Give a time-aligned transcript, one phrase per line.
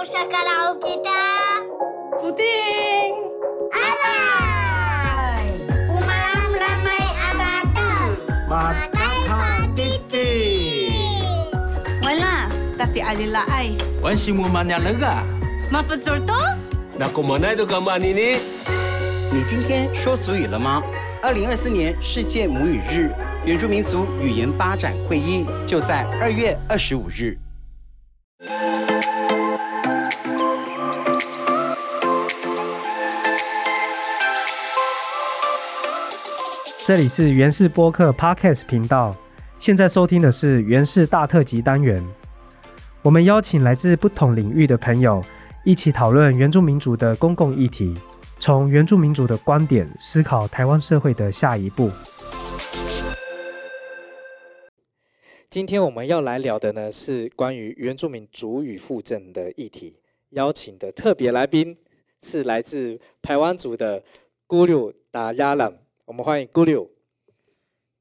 [0.00, 1.22] lagu sekarang kita.
[2.24, 3.12] Puting!
[3.68, 5.60] Alay!
[5.92, 7.92] Umalam ramai arata.
[8.48, 10.88] Matang titi.
[12.00, 12.48] Wala,
[12.80, 13.76] tapi alila ay.
[14.00, 15.04] 玩西木曼亚那个
[15.68, 16.32] ，Mapatsur to?
[16.96, 18.40] Na kumanay do gaman ini.
[19.30, 20.82] 你今天说俗语了吗？
[21.20, 23.12] 二零二四年世界母语日，
[23.44, 27.36] 原住民族语言发展会议就在二月二十五日。
[36.90, 39.16] 这里是原氏播客 Podcast 频道，
[39.60, 42.04] 现在收听的是原氏大特辑单元。
[43.00, 45.24] 我们邀请来自不同领域的朋友，
[45.64, 47.96] 一起讨论原住民族的公共议题，
[48.40, 51.92] 从原住民族的观点思考台湾社会的下一步。
[55.48, 59.94] 今天我们要来聊的呢是关于原住民族语复振的议题，
[60.30, 61.76] 邀请的特别来宾
[62.20, 64.02] 是来自台湾族的
[64.48, 65.72] 咕噜达亚朗，
[66.10, 66.88] 我们欢迎咕噜。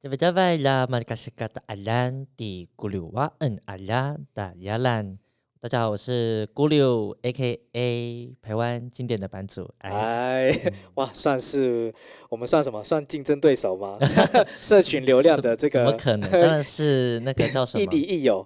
[0.02, 5.20] Java la malkasikat alan di guluwaan ala da yalan。
[5.62, 9.70] 大家好，我是咕溜 A.K.A 台湾经典的版主。
[9.78, 9.92] 哎，
[10.50, 10.52] 哎，
[10.98, 11.94] 哇，算是
[12.32, 12.84] 我们算什么？
[12.84, 14.00] 算竞争对手吗？
[14.60, 16.32] 社群流量的这个怎么可能？
[16.32, 18.06] 当然是那个叫什亦敌么？
[18.10, 18.44] 亦友，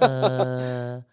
[0.00, 1.04] 呃，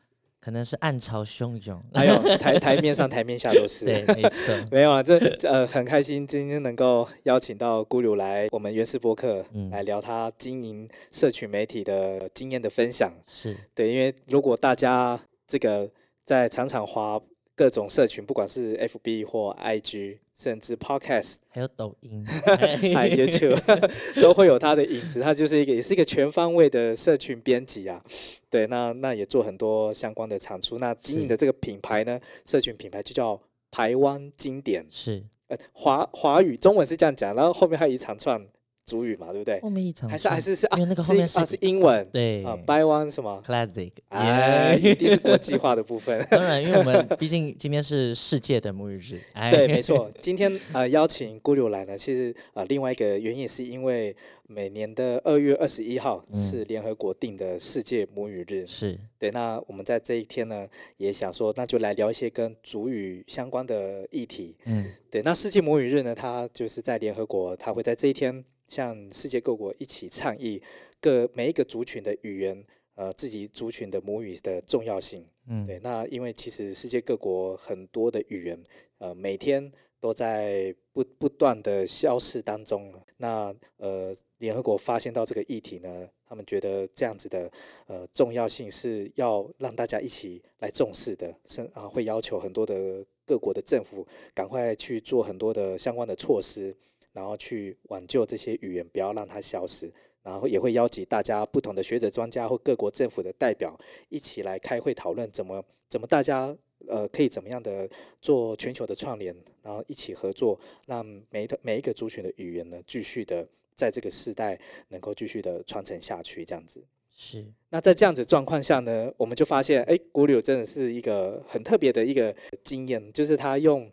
[0.42, 1.82] 可能是暗潮汹涌。
[1.94, 3.86] 还有 台台面上台面下都是。
[3.86, 4.54] 对，没错。
[4.72, 5.18] 没有啊，这
[5.48, 13.14] 呃很开心今天能够邀请到咕噜来我们原始播客、嗯来聊他经营社群媒体的经验的分享。
[13.26, 15.18] 是，对，因为如果大家
[15.48, 15.90] 这个
[16.26, 17.22] 在常常花
[17.56, 22.26] 各种社群，不管是 FB 或 IG，甚至 Podcast 还有抖音。
[22.96, 23.82] 还有 YouTube，
[24.20, 25.20] 都会有他的影子。
[25.22, 28.02] 他就是一个也是一个全方位的社群编辑啊。
[28.50, 30.80] 对，那那也做很多相关的产出。
[30.80, 33.40] 那经营的这个品牌呢，社群品牌就叫
[33.70, 34.84] 台湾经典。
[34.90, 38.44] 是，呃，华华语中文是这样讲，然后后面还有一长串
[38.86, 39.60] 主语嘛，对不对？
[39.62, 43.92] 后面一场还是还是是啊，因为那个后面是啊是英文，对啊，Buy One 什么？classic。
[44.10, 46.26] 哎，一定是国际化的部分。
[46.30, 49.20] 当然，因为我们毕竟今天是世界的母语日。
[49.34, 50.12] 哎对，没错。
[50.22, 54.16] 今天呃邀请咕噜来呢，其实呃另外一个原因是因为
[54.48, 58.66] 每年的二月二十一号嗯是联合国定的世界母语日。
[58.66, 60.68] 是对，那我们在这一天呢，
[60.98, 64.56] 也想说，那就来聊一些跟主语相关的议题。
[64.66, 70.62] 嗯，对，那世界母语日呢，它就是在联合国，它会在这一天向世界各国一起倡议
[71.02, 72.66] 各每一个族群的语言，
[72.96, 75.28] 呃，自己族群的母语的重要性。
[75.48, 78.64] 嗯，对，那因为其实世界各国很多的语言，
[79.00, 82.94] 呃，每天都在不不断的消逝当中。
[83.18, 87.52] 那呃，联合国发现到这个议题呢，他们觉得这样子的
[87.88, 96.74] 呃重要性是要让大家一起来重视的，甚啊会要求很多的各国的政府赶快去做很多的相关的措施，
[97.14, 99.92] 然后去挽救这些语言，不要让它消失。
[100.24, 103.76] 然后也会邀请大家不同的学者、专家或各国政府的代表
[104.10, 106.56] 一起来开会讨论怎么怎么大家
[106.88, 107.90] 呃可以怎么样的
[108.22, 116.84] 做全球的串联，然后一起合作，让每一个每一个族群的语言呢继续的在这个时代能够继续的传承下去，这样子。
[117.12, 123.92] 是那在这样子状况下呢，我们就发现，哎，古柳真的是一个很特别的一个经验，就是他用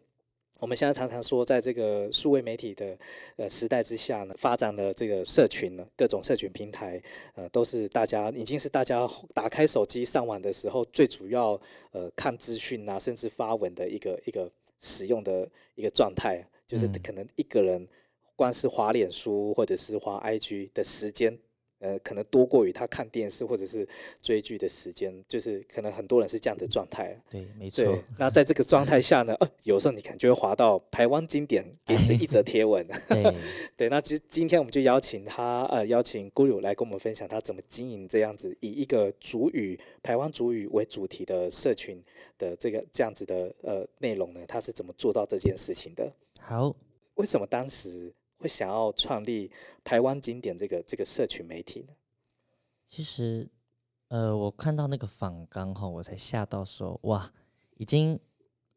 [0.59, 2.99] 我们现在常常说，在这个数位媒体的
[3.37, 7.01] 呃时代之下呢，发展了这个社群呢，各种社群平台，
[7.37, 11.59] 呃，都是大家已经是大家打开手机上网的时候最主要
[11.93, 17.87] 呃看资讯啊，甚至发文的一个一个使用的一个状态，就是嗯可能一个人
[18.35, 21.39] 光是滑脸书或者是滑 IG 的时间。
[21.81, 23.87] 呃，可能多过于他看电视或者是
[24.21, 27.17] 追剧的时间，就是可能很多人是这样的状态。
[27.31, 32.87] 对，没错对，，那在这个状态下呢，呃，有时候你可能就会滑到台湾经典给你的一则贴文。
[33.09, 33.35] 对，
[33.77, 42.03] 对，那其实今天我们就邀请他，呃，邀请咕噜来跟我们分享他怎么经营这样子以一个主语台湾主语为主题的社群
[42.37, 46.13] 的这个这样子的呃内容呢，他是怎么做到这件事情的？
[46.41, 46.75] 好，
[47.15, 49.51] 为什么当时会想要创立
[49.85, 51.89] 台湾景点这个这个社群媒体呢？
[52.89, 53.49] 其实，
[54.09, 57.31] 呃，我看到那个访纲哈，我才吓到说，哇，
[57.77, 58.19] 已经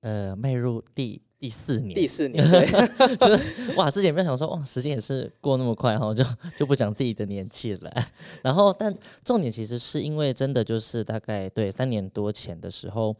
[0.01, 2.65] 呃迈入第第四年，第四年对
[3.17, 6.23] 就是哇，之前没有想说，哇，时间也是过那么快哈，就
[6.57, 7.91] 就不讲自己的年纪了。
[8.43, 8.93] 然后，但
[9.23, 13.15] 重点其实是因为真的就是大概对三年多前的时候，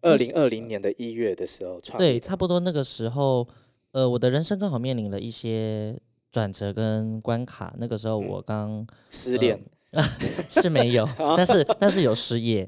[0.00, 3.46] 二零二零年的一月的时候创对，差不多那个时候，
[3.92, 5.98] 呃，我的人生刚好面临了一些
[6.30, 7.74] 转折跟关卡。
[7.78, 9.62] 那个时候嗯我刚、失恋。
[10.48, 11.06] 是没有，
[11.36, 12.66] 但是但是有失业。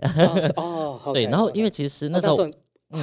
[0.57, 2.53] 哦 对然后因为其实哦那时候、嗯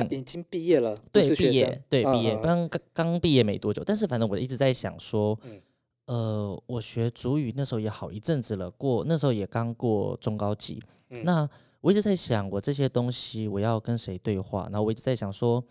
[0.09, 5.59] 已经毕业了，不对，毕业，对，毕业，刚刚刚毕业没多久，但是反正我一直在想说，嗯
[6.06, 11.50] 呃，我学主语那时候也好一阵子了，过那时候也刚过中高级，嗯那
[11.81, 14.69] 我一直在想，我这些东西我要跟谁对话？
[14.71, 15.62] 然后我一直在想说，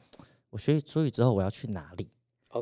[0.51, 2.09] 我学主语之后我要去哪里？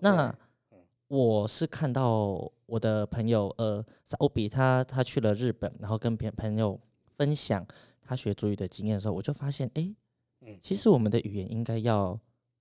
[0.02, 0.28] 那
[0.70, 3.82] 嗯我是看到我的朋友，呃，
[4.18, 6.78] 欧比他他去了日本，然后跟别朋友
[7.16, 7.66] 分享
[8.02, 9.94] 他学主语的经验的时候，我就发现，诶，
[10.42, 12.18] 嗯其实我们的语言应该要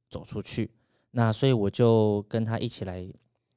[0.10, 0.72] 走出去。
[1.12, 3.06] 那所以我就跟他一起来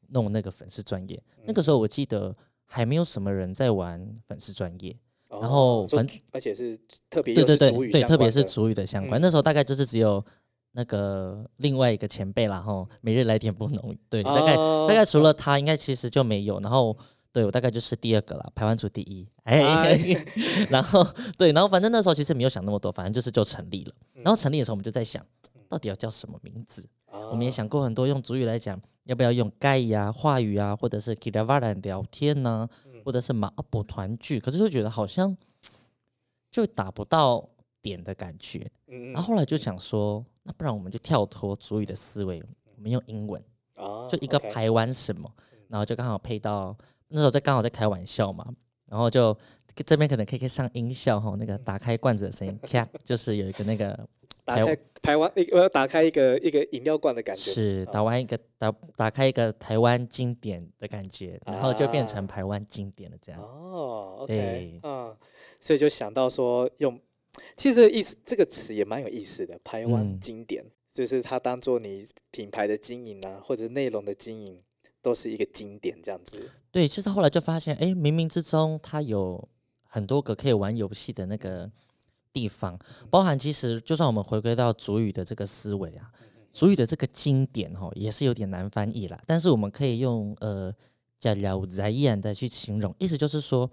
[0.08, 1.22] 弄那个粉丝专业。
[1.44, 2.34] 那个时候我记得
[2.64, 4.96] 还没有什么人在玩粉丝专业，
[5.28, 6.76] 哦然后说反而且是
[7.08, 9.20] 特别对对对对，特别是主语的相关。
[9.20, 10.24] 嗯那时候大概就是只有
[10.72, 16.60] 那个另外一个前辈啦，吼，每日来点 不浓，对，大概哦大概除了他，应该其实就没有。
[16.60, 16.96] 然后
[17.32, 19.98] 对我大概就是第二个啦，排湾组第一，哎，哎
[20.70, 21.06] 然后
[21.36, 23.92] 对，然后反正那时候其实没有想那么多，反正就是就成立了。
[24.14, 25.24] 嗯然后成立的时候，我们就在想，
[25.68, 26.86] 到底要叫什么名字？
[27.30, 35.34] 我们也哦想过很多，用主语来讲，要不要用盖呀、话语啊，或者是 k i d a v a r a 聊天呢、嗯或者是马阿伯团聚，可是就觉得好像
[36.52, 37.48] 就打不到
[37.82, 38.70] 点的感觉。
[38.86, 42.42] 嗯然后后来就想说，那不然我们就跳脱主语的思维，
[42.76, 43.42] 我们用英文，
[43.76, 45.30] 哦就一个台湾什么，
[45.68, 46.76] 然后就刚好配到
[47.08, 48.46] 那时候在刚好在开玩笑嘛，
[48.88, 49.36] 然后就
[49.86, 53.88] 这边可能可以可以上音效哈，那个打开罐子的声音，啪，就是有一个那个
[54.44, 63.40] 台打开台湾一个，我要打开一个一个饮料罐的感觉，是打完一个打打开一个台湾经典的感觉，然后就变成啊台湾经典了这样。
[63.40, 64.80] 哦，OK，对。
[64.82, 65.16] 嗯，
[65.60, 66.98] 所以就想到说用，
[67.56, 74.62] 其实意思这个词也蛮有意思的，台湾嗯经典，就是它当做你品牌的经营啊，或者内容的经营，
[75.00, 76.50] 都是一个经典这样子。
[76.72, 79.48] 对，其实后来就发现，哎，冥冥之中它有
[79.84, 81.70] 很多个可以玩游戏的那个
[82.32, 82.78] 地方，
[83.10, 86.10] 包含其实就算我们回归到主语的这个思维啊，
[86.52, 89.20] 主语的这个经典哈、哦，也是有点难翻译啦。
[89.26, 90.72] 但是我们可以用呃
[91.18, 93.70] 叫了在言再去形容，意思就是说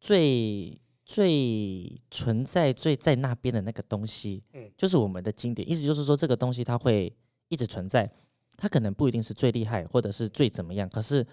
[0.00, 0.76] 最
[1.12, 5.68] 最存在最在那边的那个东西，嗯就是我们的经典。
[5.68, 7.14] 意思就是说这个东西它会
[7.48, 8.10] 一直存在，
[8.56, 11.26] 它可能不一定是最厉害或者是最怎么样，可是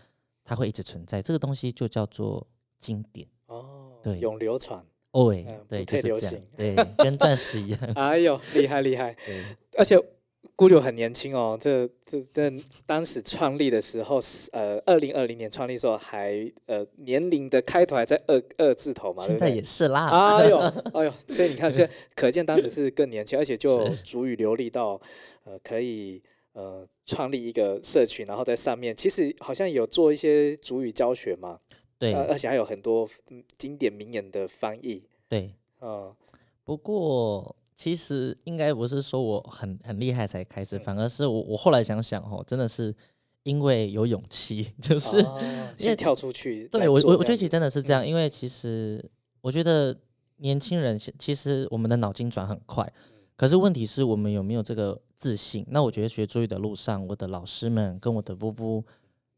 [0.44, 1.22] 它会一直存在。
[1.22, 2.46] 这个东西就叫做
[2.78, 3.26] 经典。
[3.46, 4.84] 哦，对永流传。
[5.70, 7.80] 对，不就是这样对，跟钻石一样。
[7.96, 9.16] 哎呦，厉害厉害！
[9.26, 9.44] 对，
[9.78, 9.98] 而且
[10.60, 12.52] 孤柳很年轻哦，这这这
[12.86, 19.48] 当时创立的时候是呃，二零二零年创立的时候还呃年龄的开头还在二二字头嘛，对不对？
[19.48, 20.10] 现在也是啦。
[20.38, 20.58] 哎呦，
[20.94, 24.04] 哎呦，所以你看，现在可见当时是更年轻，而且就是。
[24.04, 25.00] 主语流利到
[25.46, 26.22] 呃可以
[26.52, 28.94] 呃创立一个社群，然后在上面。
[28.94, 31.58] 其实好像有做一些主语教学嘛，
[31.98, 32.14] 对。
[32.14, 36.14] 呃，而且还有很多嗯经典名言的翻译，对，嗯。
[36.66, 42.94] 不过其实应该不是说我很很厉害才开始，嗯反而是我我后来想想哦，真的是
[43.44, 45.40] 因为有勇气， 就是、哦
[45.78, 48.08] 因为先跳出去对，我我我觉得其实真的是这样，嗯。
[48.10, 49.10] 因为其实
[49.40, 49.98] 我觉得
[50.40, 52.84] 年轻人其其实我们的脑筋转很快，
[53.14, 53.16] 嗯。
[53.38, 55.66] 可是问题是我们有没有这个自信？
[55.70, 58.84] 那我觉得学注意的路上，我的老师们跟我的夫夫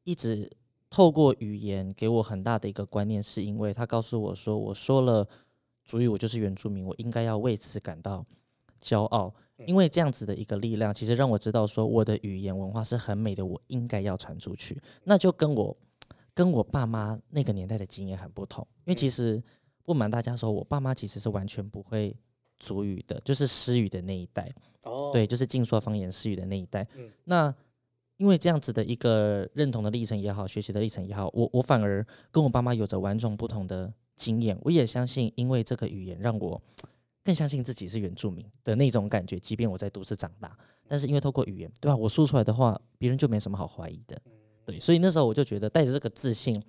[0.04, 0.50] 一直
[0.90, 5.28] 透过语言给我很大的一个观念，是因为他告诉我说，我说了
[5.92, 8.26] 主语，我就是原住民，我应该要为此感到
[8.82, 9.34] 骄傲。
[9.58, 14.82] 嗯因为这样子的一个力量，其实让我知道说我的语言文化是很美的，我应该要传出去。
[15.04, 15.78] 那就跟我
[16.34, 19.44] 跟我爸妈那个年代的经验很不同，因为其实
[19.84, 22.16] 不瞒大家说，我爸妈其实是完全不会
[22.58, 24.50] 主语的，就是诗语的那一代，
[24.84, 26.88] 哦，对，就是尽说方言诗语的那一代。
[26.98, 27.54] 嗯那
[28.18, 34.56] 因为这样子的一个认同的历程也好，学习的历程也好，我我反而跟我爸妈有着完全不同的经验。
[34.62, 36.62] 我也相信，因为这个语言让我
[37.24, 40.56] 更相信自己是原住民的那种感觉，即便我在都市长大，
[40.88, 44.22] 但是因为透过语言，对吧、我说出来的话，别人就没什么好怀疑的。
[44.64, 46.62] 对，所以那时候我就觉得带着这个自信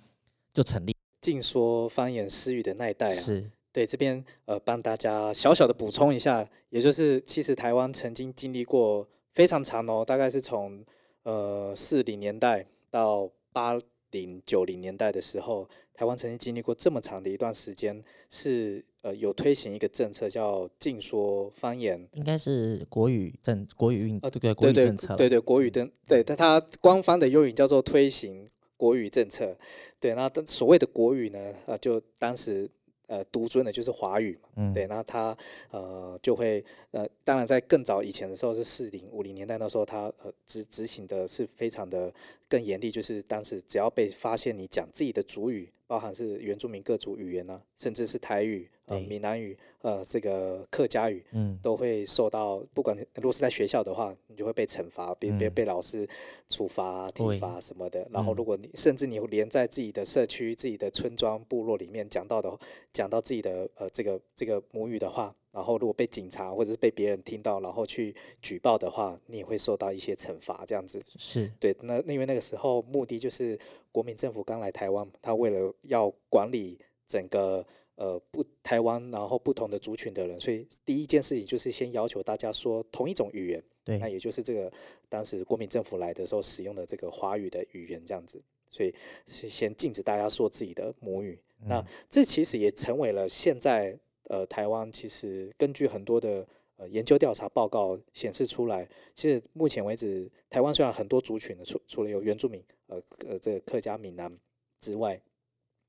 [0.55, 0.97] 就成立。
[1.21, 10.85] 尽说方言私语的那一代啊，是，对，这边呃帮大家小小的补充一下，也就是其实台湾曾经经历过非常长哦，大概是从
[11.23, 13.79] 呃四零年代到八
[14.13, 18.01] 零九零年代的时候，台湾曾经经历过这么长的一段时间，
[18.31, 22.09] 是呃有推行一个政策叫禁说方言。
[22.13, 29.57] 应该是国语政国语运呃对对国语政策对对，国语政对，但它官方的用语叫做推行国语政策。
[29.99, 32.69] 对，那所谓的国语呢，呃，就当时
[33.07, 34.49] 呃独尊的就是华语嘛。
[34.57, 35.37] 嗯对，那他
[35.71, 42.13] 呃就会呃，当然在更早以前的时候是四零五零年代那时候，他呃执执行的是非常的
[42.49, 55.55] 更严厉，就是当时只要被发现你讲自己的主语，包含是原住民各族语言呢、甚至是台语、呃闽南语、呃这个客家语，嗯，都会受到，不管如果是在学校的话，你就会被惩罚，被被嗯。
[55.55, 56.07] 被老师
[56.49, 58.07] 处罚、体罚什么的。
[58.11, 58.37] 然后，嗯。
[58.37, 62.59] 如果你甚至你连在自己的社区、自己的村庄、部落里面讲到的，
[62.93, 71.03] 讲到自己的呃这个这个母语的话，然后如果被警察或者是被别人听到，然后去举报的话，你也会受到一些惩罚，这样子。
[71.19, 73.59] 是，对，那那因为那个时候目的就是
[73.91, 77.65] 国民政府刚来台湾，他为了要管理整个
[77.97, 83.99] 呃不台湾，然后不同的族群的人，所以第一件事情就是先要求大家说同一种语言，对。
[83.99, 84.73] 那，也就是这个
[85.09, 88.95] 当时国民政府来的时候使用的这个华语的语言这样子，所以
[89.27, 91.39] 是先禁止大家说自己的母语。
[91.67, 91.87] 那嗯。
[92.09, 96.47] 这其实也成为了现在呃台湾其实根据很多的
[96.77, 104.37] 呃研究调查报告显示出来，其实目前为止，台湾虽然很多族群的，除除了有原住民呃呃这个客家闽南
[104.81, 105.21] 之外，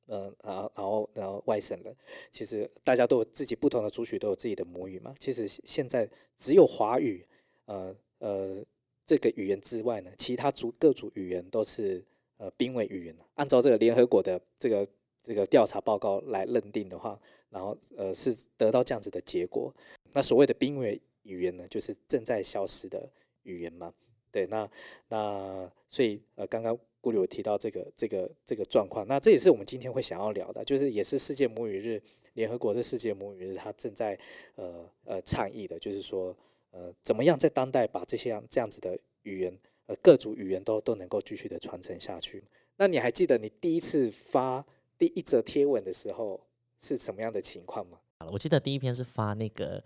[0.05, 1.95] 呃然后然后然后外省人，
[2.31, 5.13] 其实大家都有自己不同的族群都有自己的母语嘛。
[5.19, 7.25] 其实现在只有华语
[7.65, 8.63] 呃呃
[9.05, 12.03] 这个语言之外呢，其他族各族语言都是
[12.37, 13.15] 呃濒危语言。
[13.35, 14.87] 按照这个联合国的这个
[15.23, 17.19] 这个调查报告来认定的话，
[17.49, 19.73] 然后呃是得到这样子的结果。
[20.13, 23.09] 那所谓的濒危语言呢，就是正在消失的
[23.43, 23.93] 语言嘛。
[24.31, 24.69] 对，那
[25.09, 32.01] 那所以呃，刚刚顾里有提到这个这个这个状况，那这也是我们今天会想要聊的，就是也是世界母语日，
[32.35, 34.17] 联合国的世界母语日，它正在
[34.55, 36.33] 呃呃倡议的，就是说
[36.71, 42.41] 呃怎么样在当代把这些样这样子的语言呃各族语言都都能够继续的传承下去。
[42.77, 44.65] 那你还记得你第一次发
[44.97, 46.39] 第一则贴文的时候
[46.79, 47.99] 是什么样的情况吗？
[48.31, 49.83] 我记得第一篇是发那个，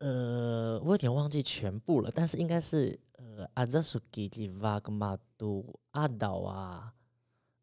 [0.00, 6.92] 呃，我有点忘记全部了，但是应该是呃阿扎苏吉里瓦格马杜阿岛啊，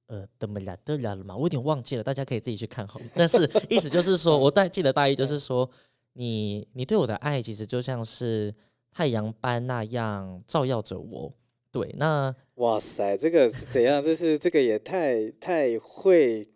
[0.08, 3.00] 呃德么啦德啦了嘛，我有点忘记了，大家可以自己去看好。
[3.16, 5.70] 但是 意思就是说，我大记得大意就是说，
[6.14, 8.54] 你你对我的爱其实就像是
[8.92, 11.34] 太阳般那样照耀着我。
[11.72, 14.02] 对，那哇塞，这个是怎样？
[14.02, 16.48] 这是这个也太太会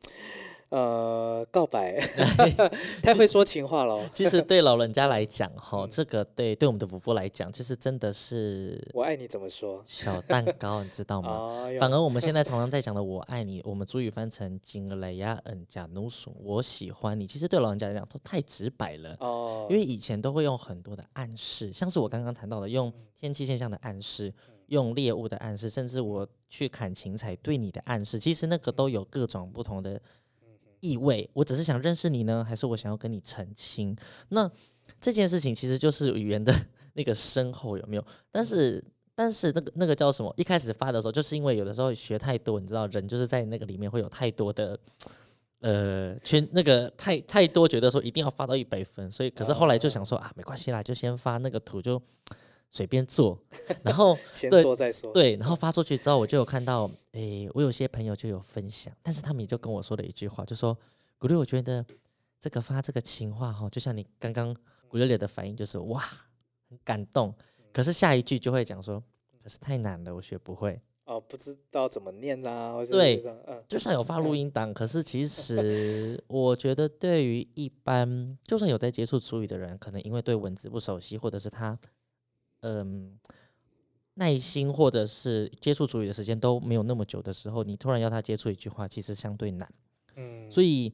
[0.69, 1.97] 呃告白，
[3.01, 4.09] 太会说情话了哦。
[4.13, 9.81] 其实对老人家来讲，哈，这个对对我们的夫妇来讲，其实真的是我爱你怎么说？
[9.85, 11.63] 小蛋糕，你知道吗？
[11.65, 17.25] 哎反而我们现在常常在讲的“我爱你”，我们主语翻成“金雷亚恩加努鼠”，我喜欢你。
[17.25, 24.31] 其实对老人家来讲都太直白了，哦，因为以前都会用很多的暗示，像是我刚刚谈到的，用天气现象的暗示，
[24.67, 29.99] 用猎物的暗示，甚至我去砍芹菜对你的暗示，其实那个都有各种不同的
[30.81, 31.29] 意味。
[31.33, 33.95] 我只是想认识你呢，还是我想要跟你澄清？
[34.29, 34.49] 那
[34.99, 36.53] 这件事情其实就是语言的
[36.93, 38.05] 那个深厚有没有？
[38.31, 38.83] 但是。
[39.15, 40.33] 但是那个那个叫什么？
[40.37, 44.79] 一开始发的时候，就是因为有的时候学太多，你知道，人就是在那个里面会有太多的，
[45.59, 52.01] 呃，圈那个太太多，觉得说一定要发到一百分，所以可是后来就想说啊，没关系啦，就先发那个图就
[52.71, 53.37] 随便做，
[53.83, 55.11] 然后先对做再说。
[55.11, 60.77] 对，然后发出去之后，我就有看到，诶，我有些朋友就有分享，但是他们也就跟我说了一句话，就说
[61.17, 61.85] 古力，我觉得
[62.39, 64.55] 这个发这个情话哈，就像你刚刚
[64.87, 66.01] 古六姐的反应，就是哇，
[66.69, 67.33] 很感动。
[67.73, 69.03] 可是下一句就会讲说，
[69.43, 70.81] 可是太难了，我学不会。
[71.05, 81.75] 哦，不知道怎么念啦，或者对嗯，就算有发录音档，可是其实我觉得对于一般就算有在接触主语的人，可能因为对文字不熟悉，或者是他
[82.61, 83.19] 嗯
[84.15, 89.71] 耐心或者是接触主语的时间都没有那么久的时候，你突然要他接触一句话，其实相对难。
[90.15, 90.93] 嗯，所以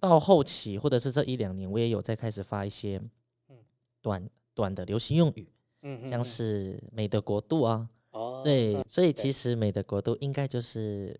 [0.00, 3.00] 到后期或者是这一两年，我也有在开始发一些
[3.48, 3.58] 嗯。
[4.02, 5.46] 短短的流行用语，
[5.82, 6.24] 像嗯嗯嗯。
[6.24, 11.18] 是美的国度啊，哦，对，所以其实美的国度应该就是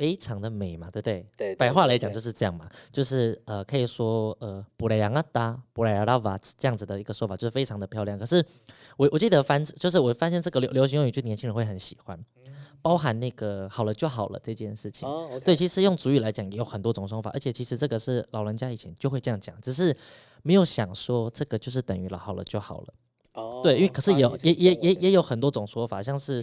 [0.00, 1.26] 非常的美嘛，对不对？
[1.36, 8.18] 对，白对对对话来讲就是这样嘛，就是呃，可以说呃，布莱扬阿达、布莱亚拉瓦这样子的一个说法，就是非常的漂亮。
[8.18, 8.42] 可是
[8.96, 12.18] 我我记得翻，就是我发现这个流流行用语，就年轻人会很喜欢，
[12.80, 15.06] 包含那个好了就好了这件事情。
[15.06, 19.94] 哦对，其实用主语来讲也有很多种说法，而且其实这个是老人家以前就会这样讲，只是
[20.42, 22.94] 没有想说这个就是等于了好了就好了。
[23.34, 26.42] 哦，对，因为可是也有也也也也有很多种说法，像是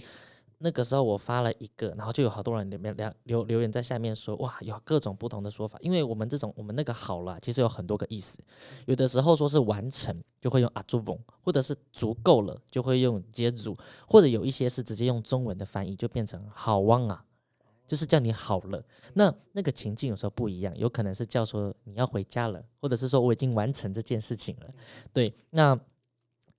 [0.59, 8.39] 那个时候我发了一个，然后就有好多人里面留留言在下面说，哇，有各种不同的说法，因为我们这种我们那个好了，其实有很多个意思，
[8.85, 13.75] 有的时候说是完成就会用阿朱翁，或者是足够了就会用接足，
[14.07, 17.23] 或者有一些是直接用中文的翻译就变成好旺啊。
[17.85, 18.83] 就是叫你好了，
[19.13, 24.67] 那那个情境有时候不一样，有可能是叫说你要回家了，或者是说我已经完成这件事情了。
[25.13, 25.79] 对，那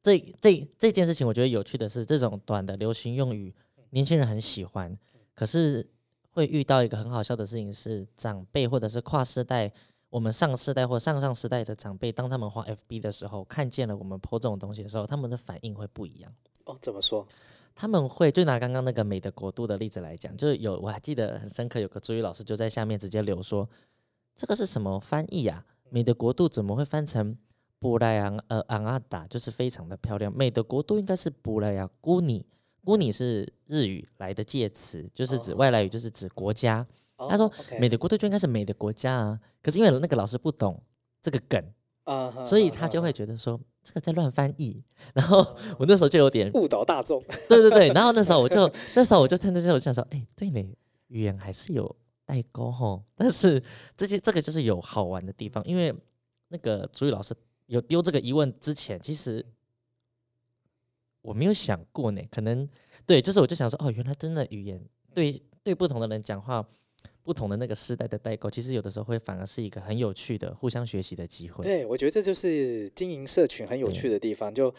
[0.00, 3.54] 这这这件事情，我觉得有趣的是，这种短的流行用语，
[3.90, 4.98] 年轻人很喜欢，
[5.34, 5.88] 可是
[6.30, 9.72] 会遇到一个很好笑的事情是，长辈或者是跨世代
[10.10, 16.32] 我们上世代或上上世代的长辈，当他们画 FB 的时候，看见了我们 po 这种东西的时候，他们的反应会不一样。
[16.64, 17.26] 哦，怎么说？
[17.74, 23.68] 他们会就拿刚刚那个美的国度的例子来讲，就是有我还记得很深刻，有个朱语老师就在下面直接留说，
[24.34, 25.64] 这个是什么翻译啊？
[25.90, 27.36] 美的国度怎么会翻成
[27.78, 29.26] 布莱昂呃昂阿达？
[29.26, 30.34] 就是非常的漂亮。
[30.36, 32.46] 美的国度应该是布莱昂姑尼，
[32.84, 36.86] 姑尼是日语来的介词，就是指外来语，就是指国家。
[37.28, 40.80] 他说美的国度就应该是美的国家啊，可是因为那个老师不懂
[41.20, 41.62] 这个梗，
[42.44, 44.82] 所以他就会觉得说这个在乱翻译。
[45.14, 45.44] 然后
[45.78, 47.22] 我那时候就有点误导大众。
[47.48, 50.60] 对对对，然后那时候我就 那时候我就看这些，我就想说，哎，对呢，
[51.08, 53.60] 语言还是有代沟吼，但是
[53.96, 55.92] 这些这个就是有好玩的地方，因为
[56.48, 57.34] 那个主语老师
[57.66, 59.44] 有丢这个疑问之前，其实
[61.28, 62.68] 我没有想过呢，可能
[63.04, 64.80] 对，就是我就想说，哦，原来真的语言
[65.14, 66.66] 对对不同的人讲话。
[67.24, 71.62] 不同的那个时代的代沟，其实有的时候会反而是一个很有趣的互相学习的机会。
[71.62, 74.54] 对，我觉得这就是经营社群很有趣的地方。
[74.54, 74.74] 就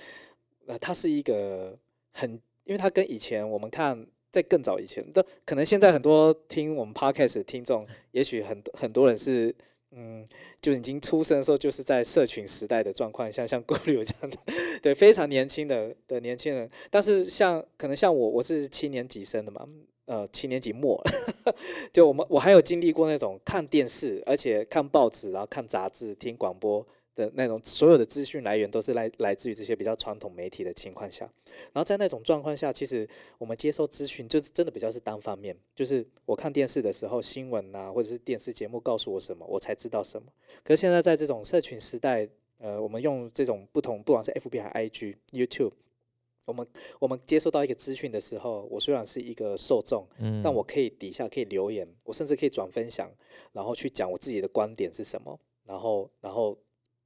[0.66, 1.78] 呃，它是一个
[2.12, 2.32] 很，
[2.64, 9.56] 因为它跟以前我们看在更早以前的，可能现在很多听我们 podcast 的听众，也许很多很多人是。
[9.92, 10.24] 嗯，
[10.62, 14.38] 就已经出生的时候，就是在社群时代的状况，像像郭旅游这样的，
[14.82, 16.70] 对，非常年轻的的年轻人。
[16.92, 19.68] 但是像可能像我，我是七年级生的嘛，
[20.06, 21.02] 呃，七年级末，
[21.92, 26.86] 就我们我还有经历过那种看电视，而且看报纸，然后看杂志、听广播
[27.20, 31.30] 的那种，所有的资讯来源都是来来自于这些比较传统媒体的情况下。
[31.74, 33.08] 然后在那种状况下，其实
[33.38, 40.32] 我们接收资讯就是真的比较是单方面，就是我看电视的时候，新闻啊或者是电视节目告诉我什么，我才知道什么。
[40.64, 42.28] 可是现在在这种社群时代，
[42.60, 45.74] 呃，我们用这种不同，不管是 FB 还是 IG、YouTube。
[46.46, 46.66] 我们
[46.98, 53.08] 我们接收到一个资讯的时候，我虽然是一个受众，嗯但我可以底下可以留言，我甚至可以转分享，
[53.52, 56.58] 然后去讲我自己的观点是什么，然后然后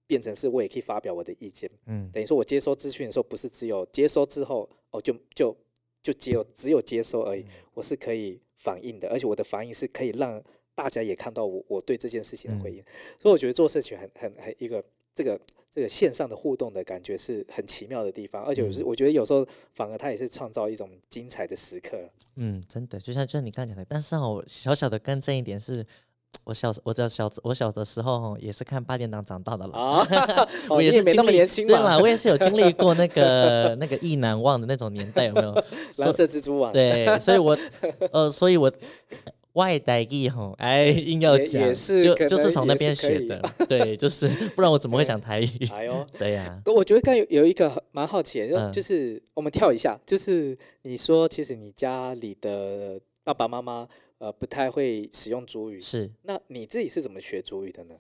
[0.07, 1.69] 变成是我也可以发表我的意见。
[1.85, 5.55] 嗯等于说我接收资讯的时候，不是只有接收之后哦就就
[6.01, 10.41] 就只有只有接收而已，我是可以反应的，而且我的反应是可以让
[10.75, 12.83] 大家也看到我我对这件事情的回应。
[13.19, 14.83] 所以我觉得做社群很很很一个
[15.15, 15.39] 这个
[15.71, 21.97] 这个线上的互动的感觉是很奇妙的地方，而且我是我觉得有时候反而它也是创造一种精彩的时刻。
[22.35, 25.85] 嗯，真的，就像就像你刚才讲的，但是哦，我小小的更正一点是，
[26.43, 29.73] 我小我在小我小的时候哦也是看八点档长大的了。
[29.77, 30.05] 啊，
[30.69, 35.53] 哦我也是没那么年轻嘛对啦，，我也是有经历过那个 那个意难忘的那种年代，有没有？
[35.97, 37.57] 蓝色蜘蛛网，对，所以我
[38.11, 38.71] 呃，所以我
[39.53, 45.47] 外代意吼，哎，硬要讲，也是就就是从那边学的，对，就是不然我怎么会讲台语？
[45.71, 46.05] 哎呦。
[46.17, 53.87] 对呀，我觉得刚有有一个蛮好奇的，就嗯就是我们跳一下，就是你说其实你家里的爸爸妈妈
[54.23, 57.95] 呃不太会使用主语，是那你自己是怎么学主语的呢？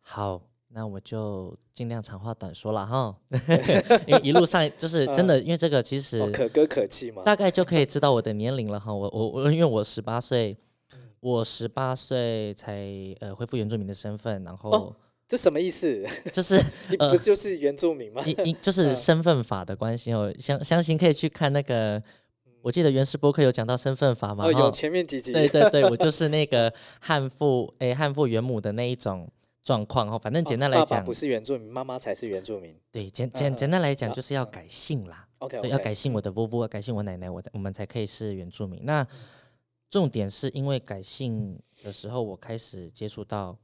[0.00, 0.42] 好。
[0.74, 3.14] 那我就尽量长话短说了哈，
[4.08, 7.22] 因为一路上就是真的，因为这个其实哦，可歌可泣嘛。
[7.24, 8.90] 大概就可以知道我的年龄了哈。
[8.90, 10.56] 我我我，因为我十八岁，
[11.20, 12.88] 我十八岁才
[13.20, 14.96] 呃恢复原住民的身份，然后哦
[15.28, 16.02] 这什么意思？
[16.32, 16.56] 就是
[16.88, 18.24] 你呃不就是原住民吗？
[18.24, 22.02] 一一就是嗯身份法的关系哦，相相信可以去看那个，
[22.62, 24.70] 我记得原始播客有讲到身份法嘛哦，有。
[24.70, 25.32] 前面几集。
[25.32, 29.28] 对对对，我就是那个汉父诶汉父原母的那一种
[29.62, 30.18] 状况哦。
[30.18, 32.74] 反正简单来讲哦爸爸不，是原住民，妈妈才是原住民。
[32.90, 35.26] 对简嗯简简单来讲嗯就是要改姓啦。
[35.38, 38.80] OK，对，要改姓我的姑姑，要改姓我奶奶，我我们才可以是原住民。
[38.84, 39.04] 那
[39.90, 43.58] 重点是因为改姓的时候，我开始接触到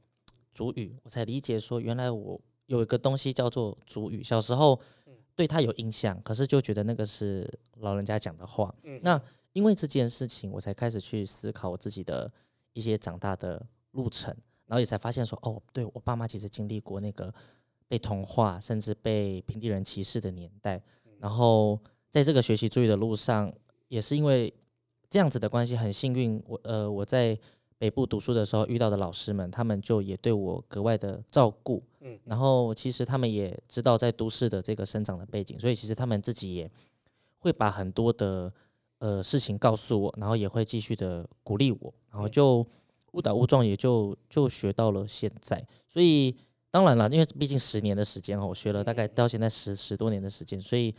[0.53, 4.21] 主语，我才理解说，原来我有一个东西叫做主语。
[4.21, 4.79] 小时候
[5.39, 8.75] 对他有印象，可是就觉得那个是老人家讲的话。
[8.83, 9.21] 嗯那
[9.53, 12.29] 因为这件事情，我才开始去思考我自己的
[12.73, 17.33] 一些长大的路程，然后也才发现说，哦，对我爸妈其实经历过那个
[17.87, 20.83] 被同化，甚至被平地人歧视的年代。
[21.19, 23.49] 然后在这个学习主语的路上，
[23.87, 24.53] 也是因为
[25.09, 27.39] 这样子的关系，很幸运，我呃我在
[27.77, 31.81] 北部读书的时候遇到的老师们，他们就也对我格外的照顾。
[32.01, 36.69] 嗯然后其实他们也知道在都市的这个生长的背景，所以其实他们自己也
[37.39, 38.51] 会把很多的
[38.99, 42.65] 呃事情告诉我，然后也会继续的鼓励我，然后就
[43.13, 45.65] 误打误撞也就就学到了现在。
[45.87, 46.35] 所以
[46.71, 50.93] 当然了，因为毕竟十年的时间哦，我学了大概到现在十十多年的时间，所以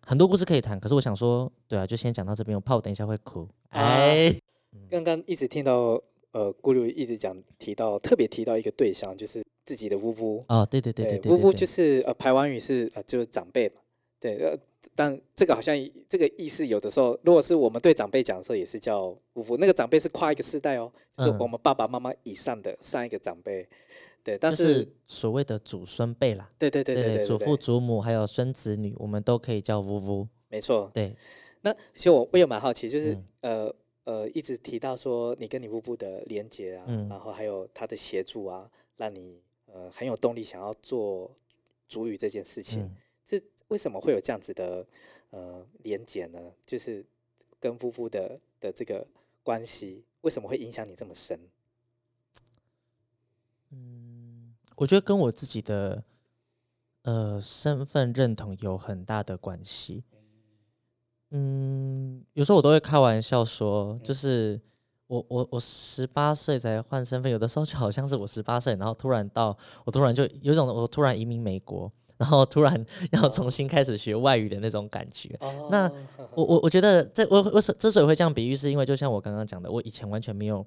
[0.00, 0.78] 很多故事可以谈。
[0.78, 3.48] 可是我想说，对啊，就先讲到这边，我怕我等一下会哭。
[3.70, 4.34] 啊哎，
[4.88, 10.42] 刚刚一直听到呃，咕噜一直讲提到，特别提到一个对象，就是自己的呜呜。
[10.48, 13.74] 哦，对对对对对呜呜就是呃，台湾语是呃，就是长辈嘛。
[14.18, 14.56] 对，呃，
[14.94, 15.76] 但这个好像
[16.08, 19.04] 这个意思有的时候，如果是我们对长辈讲的时候，也是叫
[19.34, 19.58] 呜呜。
[19.58, 23.68] 那个长辈是跨一个世代哦，就是嗯我们爸爸妈妈以上的上一个长辈。
[24.24, 30.26] 对，但是是所谓的祖孙辈啦，对对对对对，祖对父祖母还有孙子女，我们都可以叫呜呜。
[30.48, 30.90] 没错。
[30.94, 31.14] 对，
[31.60, 39.40] 那其实我我也蛮好奇，就是、嗯呃呃，一直提到说你跟你呜呜的连接啊，嗯然后还有他的协助啊，让你
[39.78, 41.30] 呃很有动力想要做
[41.86, 42.82] 主语这件事情。
[42.82, 44.86] 嗯这为什么会有这样子的
[45.30, 46.40] 呃连结呢？
[46.64, 47.04] 就是
[47.60, 49.06] 跟夫妇的的这个
[49.42, 51.38] 关系，为什么会影响你这么深？
[53.70, 56.02] 嗯，我觉得跟我自己的
[57.02, 60.04] 呃身份认同有很大的关系。
[61.28, 64.58] 嗯，有时候我都会开玩笑说，就是
[65.08, 75.34] 我我我十八岁才换身份，有的时候就好像是我十八岁，然后突然到我突然就有一种我突然移民美国，然后突然 要重新开始学外语的那种感觉。
[75.40, 75.90] 哦那
[76.36, 80.64] 我我我觉得这我我之所以会这样比喻，是因为就像我刚刚讲的，我以前完全没有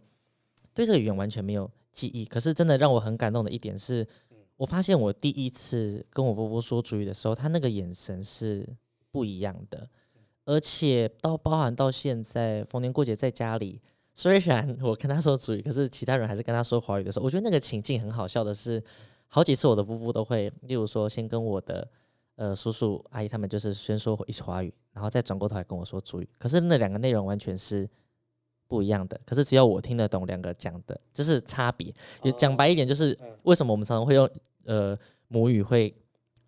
[0.74, 2.26] 对这个语言完全没有记忆。
[2.26, 4.08] 可是真的让我很感动的一点是，
[4.58, 8.68] 我发现我第一次跟我夫妇说主语的时候，他那个眼神是
[9.12, 9.88] 不一样的，
[10.46, 13.80] 而且到包含到现在逢年过节在家里。
[14.14, 18.84] 虽然我跟他说主语，可是其他人还是跟他说华语的时候，我觉得那个情境很好笑的是，
[19.28, 21.88] 好几次我的夫妇都会，例如说先跟我的
[22.36, 26.30] 呃叔叔阿姨他们就是先说一起华语，然后再转过头来跟我说主语。
[26.38, 27.90] 可是那两个内容完全是
[28.68, 31.94] 不一样的，可是只有我听得懂两个讲的，就是差别。
[32.24, 34.30] 也讲白一点，就是嗯为什么我们常常会用
[34.66, 34.98] 呃
[35.30, 35.94] 母语会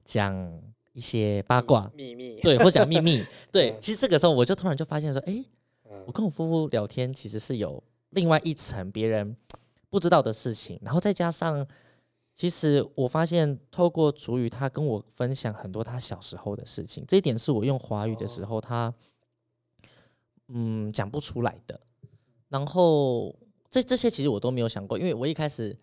[0.04, 3.24] 讲一些八卦，秘密，对，或讲秘密。
[3.52, 5.46] 对 嗯，其实这个时候我就突然就发现说，诶，嗯
[6.06, 9.36] 我跟我夫妇聊天其实是有另外一层别人
[9.90, 11.66] 不知道的事情，然后再加上，
[12.34, 18.94] 其实我发现透过主语，他跟我分享很多他小时候的事情，这一点是我用华语的时候他
[20.48, 21.80] 嗯讲不出来的。
[22.50, 23.36] 然后
[23.70, 25.76] 这这些其实我都没有想过，因为我一开始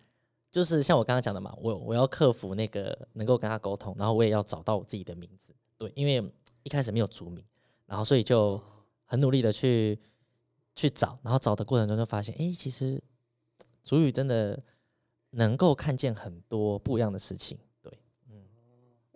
[0.49, 6.23] 就是像我刚刚讲的嘛，我我要克服那个能够跟他沟通，然后我也要找到我自己的名字，对，因为
[6.63, 7.43] 一开始没有族名，
[7.85, 8.61] 然后所以就
[9.05, 9.99] 很努力的去
[10.75, 13.01] 去找，然后找的过程中就发现，诶，其实
[13.83, 14.63] 主语真的
[15.31, 17.91] 能够看见很多不一样的事情，对，
[18.29, 18.43] 嗯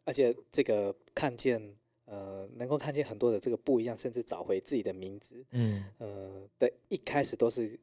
[0.06, 5.86] 而且这个看见呃，能够看见很多的这个不一样，甚至找回自己的名字，嗯。
[5.98, 7.80] 呃的一开始都是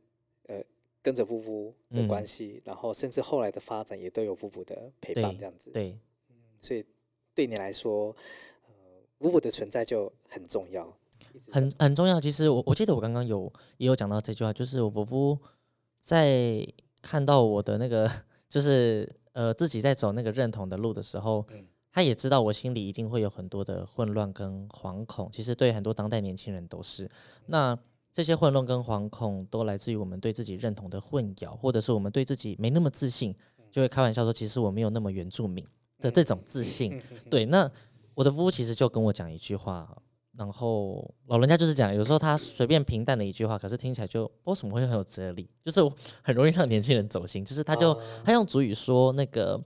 [0.47, 0.63] 呃
[1.03, 5.71] 跟着夫妇的关嗯系，然后甚至后来的发展也都有夫妇的陪伴对这样子。
[5.73, 5.99] 对，
[6.61, 6.85] 所以
[7.35, 8.15] 对你来说，
[8.69, 8.73] 呃，
[9.19, 10.97] 夫妇的存在就很重要，
[11.51, 12.21] 很很重要。
[12.21, 15.39] 其实我我记得我刚刚有也有讲到这句话，就是我伯父
[16.01, 16.67] 在
[17.01, 18.11] 看到我的那个，
[18.49, 25.29] 就是呃自己在走那个认同的路的时候，嗯他也知道我心里一定会有很多的混乱跟惶恐。
[25.31, 27.11] 其实对很多当代年轻人都是。
[27.49, 27.79] 那
[28.11, 33.35] 这些混乱跟惶恐都来自于我们对自己认同的混淆，或者是我们对自己没那么自信，
[33.71, 35.63] 就会开玩笑说，其实我没有那么原住民
[35.99, 36.99] 的这种自信。
[37.29, 37.71] 对，那
[38.15, 39.95] 我的夫妇其实就跟我讲一句话，
[40.37, 45.81] 然后老人家就是讲，有时候他随便平淡的一句话，可是听起来就为什么会很有哲理，就是
[46.23, 47.45] 很容易让年轻人走心。
[47.45, 49.61] 就是他就、 他用主语说那个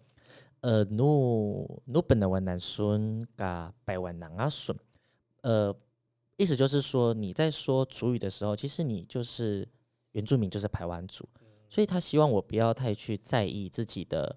[0.63, 4.77] 呃，努努本的万南孙嘎百万南阿孙，
[5.43, 5.73] 呃，
[6.37, 9.69] 意思就是说你在说主语的时候，其实你就是
[10.13, 11.29] 原住民，就是排湾族，
[11.71, 14.37] 所以他希望我不要太去在意自己的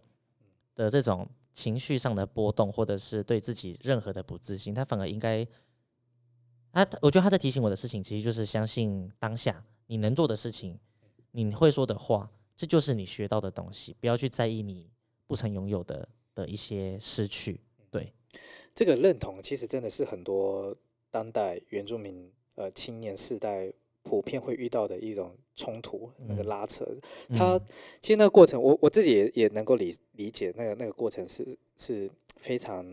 [0.75, 5.47] 的这种情绪上的波动，或者是对自己任何的不自信，他反而应该，
[6.71, 10.79] 他我觉得他在提醒我的事情，其实就是相信当下你能做的事情，
[11.31, 14.89] 你会说的话，这就是你学到的东西，不要去在意你
[15.27, 17.59] 不曾拥有的的一些失去。
[17.89, 18.13] 对，
[18.75, 20.75] 这个认同其实真的是很多
[21.09, 26.85] 当代原住民呃青年世代普遍会遇到的一种冲突，那个嗯拉扯。
[27.29, 27.61] 他嗯
[28.01, 32.85] 其实那个过程，我我自己也也能够理理解，那个那个过程是是非常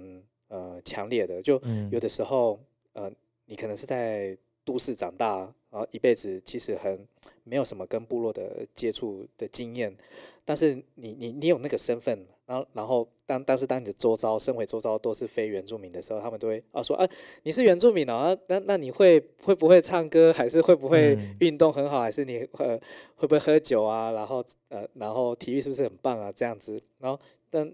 [0.48, 1.42] 呃强烈的。
[1.42, 2.58] 就嗯有的时候，
[2.92, 3.12] 呃，
[3.46, 5.38] 你可能是在都市长大，
[5.70, 7.06] 然后一辈子其实很
[7.44, 9.96] 没有什么跟部落的接触的经验，
[10.44, 17.08] 但是你你你有那个身份，然后然后当但是当你的周遭身为周遭都是非原住民的时候，他们都会啊说啊
[17.44, 22.76] 你是原住民哦，啊那那你会会不会唱歌，还是会不会嗯运动很好，还是你呃
[23.14, 24.10] 会不会喝酒啊？
[24.10, 26.32] 然后呃然后体育是不是很棒啊？
[26.32, 27.16] 这样子，然后
[27.48, 27.72] 但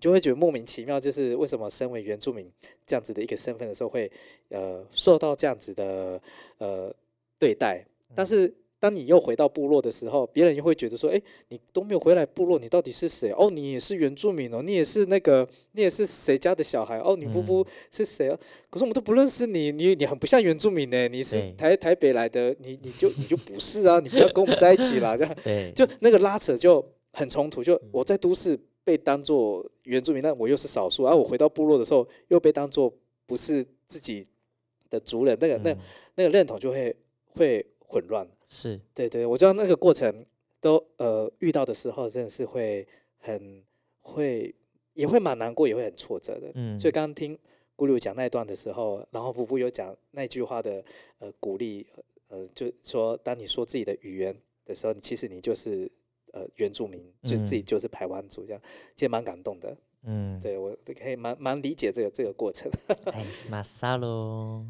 [0.00, 2.50] 你就会觉得莫名其妙，就是为什么身为原住民
[2.86, 4.10] 这样子的一个身份的时候会
[4.48, 6.18] 呃受到这样子的
[6.56, 6.90] 呃
[7.38, 7.84] 对待，
[8.14, 13.30] 但是当你又回到部落的时候，别人又会觉得说，哎，你都没有回来部落，你到底是谁？
[13.32, 16.98] 哦，你也是原住民哦，你也是那个，你也是谁家的小孩？
[17.00, 18.38] 哦，你夫妇是谁啊？
[18.70, 25.36] 可是我们都不认识你，你你很不像原住民呢，你是台台北来的，你你就你就不是啊，你不要跟我们在一起啦，这样。
[25.74, 26.82] 就那个拉扯就
[27.12, 27.62] 很冲突。
[27.62, 32.92] 就我在都市被当做原住民，但我又是少数，而、我回到部落的时候又被当做
[33.26, 34.26] 不是自己
[34.88, 35.78] 的族人，那个那嗯
[36.16, 38.26] 那个认同就会会混乱。
[38.46, 40.26] 是对对，我知道那个过程
[40.60, 42.86] 都呃遇到的时候，真的是会
[43.18, 43.62] 很
[44.00, 44.54] 会
[44.94, 46.50] 也会蛮难过，也会很挫折的。
[46.54, 47.38] 嗯所以刚刚听
[47.76, 50.82] 咕噜讲那一段的时候，然后布布有讲那句话的
[51.18, 51.86] 呃鼓励，
[52.28, 55.90] 呃，就说当你说自己的语言的时候，你其实你就是
[56.32, 58.62] 呃原住民，就自己嗯就是排湾族，这样
[58.94, 59.76] 其实蛮感动的。
[60.02, 62.70] 嗯，对我可以蛮蛮理解这个这个过程。
[63.12, 64.66] 哎，马萨喽。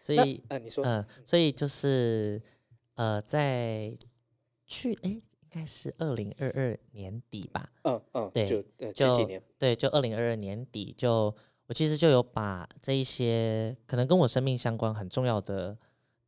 [0.00, 2.42] 所那以呃，你说嗯，所以就是
[2.96, 3.96] 呃，在
[4.66, 7.70] 去哎，应该是二零二二年底吧。
[7.82, 11.32] 嗯嗯，对就呃前几年，对，就二零二二年底就，
[11.68, 15.78] 我其实就有把这一些可能跟我生命相关很重要的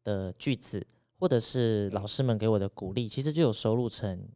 [0.05, 0.87] 的句子，
[1.18, 4.29] 或者是老师们给我的鼓励，其实就有收录成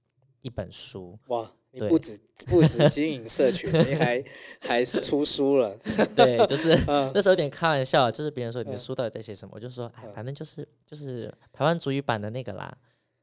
[0.48, 1.18] 一本书。
[1.28, 1.88] 哇，你对。
[1.88, 4.24] 不止不止经营社群，你还
[4.61, 5.76] 还是出书了。
[6.16, 7.11] 对，就是 嗯。
[7.14, 8.78] 那时候有点开玩笑，就是别人说你的嗯。
[8.78, 10.12] 书到底在写什么，我就说哎，嗯。
[10.14, 12.72] 反正就是就是台湾主语版的那个啦，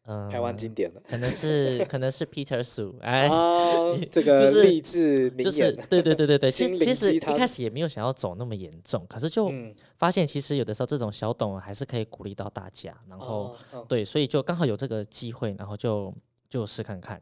[0.07, 1.01] 嗯，台湾经典的。
[1.07, 13.85] 可能是可能是 Peter Su，哎，啊， 这个就是励志名就是言，对对对对对，其实其实一开始也没有想要走那么严重，可是就嗯，发现其实有的时候这种小懂还是可以鼓励到大家，然后、哦哦。
[13.87, 16.13] 对，所以就刚好有这个机会，然后就
[16.49, 17.21] 就试看看，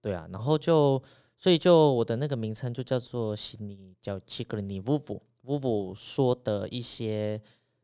[0.00, 1.02] 对啊，然后就
[1.36, 7.40] 所以就我的那个名称就叫做悉尼叫七格尼乌布乌布说的一些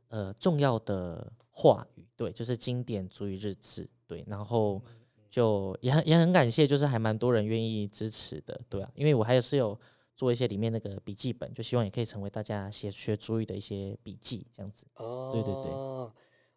[0.08, 4.82] 呃重要的话语，对，就是经典足语日志，对，然后
[5.30, 9.78] 就也很也很感谢，就是还蛮多人愿意支持的，对啊，因为我还是有
[10.16, 14.86] 做一些里面那个笔记本，就希望也可以成为大家写学主语的一些笔记，这样子。
[14.96, 15.52] 哦，对对。
[15.62, 15.72] 对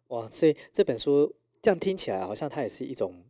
[0.08, 3.24] 哇，所以这本书这样听起来，好像它也是一种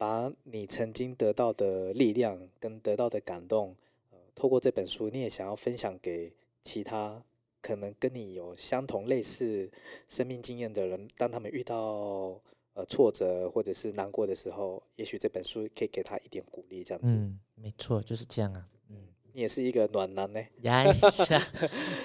[0.00, 3.76] 把你曾经得到的力量跟得到的感动，
[4.10, 6.32] 呃，透过这本书，你也想要分享给
[6.62, 7.22] 其他
[7.60, 9.70] 可能跟你有相同类似
[10.08, 12.40] 生命经验的人，当他们遇到
[12.72, 17.16] 呃挫折或者是难过的时候，也许这本书可以给他一点鼓励，这样子。
[17.16, 18.66] 嗯，没错，就是这样啊。
[18.88, 18.96] 嗯，
[19.34, 20.40] 你也是一个暖男呢。
[20.62, 21.38] 压一下，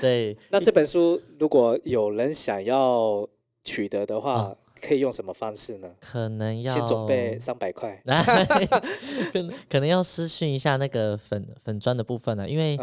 [0.01, 3.25] 对， 那这本书如果有人想要
[3.63, 5.89] 取得的话，可以用什么方式呢？
[5.99, 8.01] 可能要先准备三百块。
[9.69, 12.77] 可能要私讯一下那个粉粉砖的部分了，因为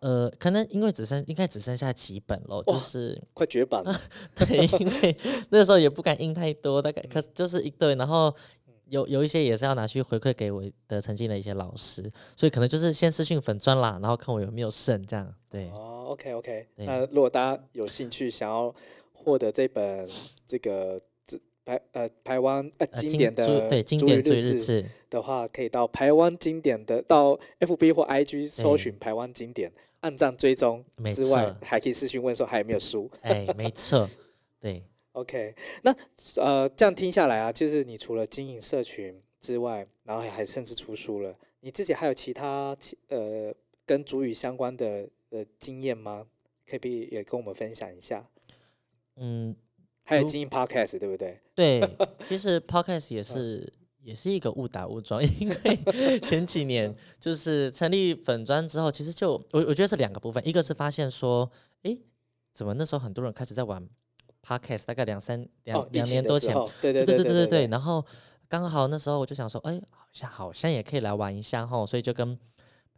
[0.00, 3.94] 呃，可能因为只剩应该只剩下几本了，就是快绝版了。
[4.36, 5.16] 对，因为
[5.50, 8.34] 那时候也不敢印太多，大概可就是一对，然后
[8.86, 12.02] 有有一些也是要拿去回馈给我的曾经的一些老师，
[12.36, 15.34] 所以可能就是先私讯粉砖啦，然后看我有没有剩这样。
[15.50, 16.68] 对，哦，OK OK。
[16.76, 18.72] 那如果大家有兴趣想要
[19.12, 20.08] 获得这本
[20.46, 20.98] 这个
[21.64, 33.10] 这台呃台湾呃呃经经典的注对经典最日志志，的话，可以到台湾经典的到 FB 或 IG 搜寻台湾经典，按赞追踪之外，还可以私讯问说还有没有书。
[33.22, 34.06] 哎，没错，
[34.60, 35.94] 对，OK，那
[36.36, 43.54] 呃，这样听下来啊，就是你除了经营社群之外，然后还甚至出书了，你自己还有其他其呃
[43.86, 46.26] 跟主语相关的呃经验吗？
[46.66, 48.26] 可以不可以也跟我们分享一下？
[49.16, 49.54] 嗯，如
[50.04, 51.40] 还有经营 Podcast 对不对？
[51.56, 51.80] 对，
[52.28, 61.50] 其实 podcast 也是也是一个误打误撞，因为 前几年就是成立粉砖之后，其实就我我觉得是两个部分，一个是发现说，
[61.82, 61.98] 诶，
[62.52, 63.88] 怎么那时候很多人开始在玩
[64.46, 68.04] podcast，大概两三两、哦，两年多前，的时候，对对对对对对，然后
[68.46, 72.38] 刚好那时候我就想说，哎，好像好像也可以来玩一下吼，所以就跟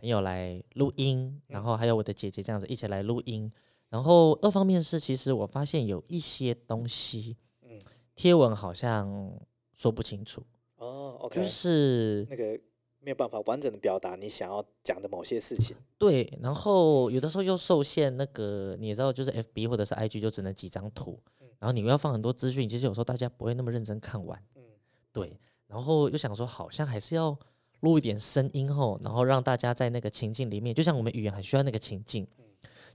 [0.01, 3.51] 朋友来录音，然后还有我的姐姐这样子一起来录音。
[3.97, 7.81] 然后二方面是，其实我发现有一些东西，嗯
[8.15, 9.33] 贴文好像
[9.75, 10.43] 说不清楚，
[10.77, 12.61] 哦，OK，就是那个
[13.01, 15.75] 没有办法完整的表达你想要讲的某些事情。
[15.97, 21.19] 对，然后有的时候又受限那个，你知道，就是 FB 或者是 IG 就只能几张图，
[21.59, 24.39] 然后你要放很多资讯，其实有时候大家不会那么认真看完。
[24.57, 24.63] 嗯
[25.11, 27.35] 对，然后又想说，好像还是要
[27.81, 32.29] 录一点声音后，然后让大家在那个情境里面，就像我们语言很需要那个情境，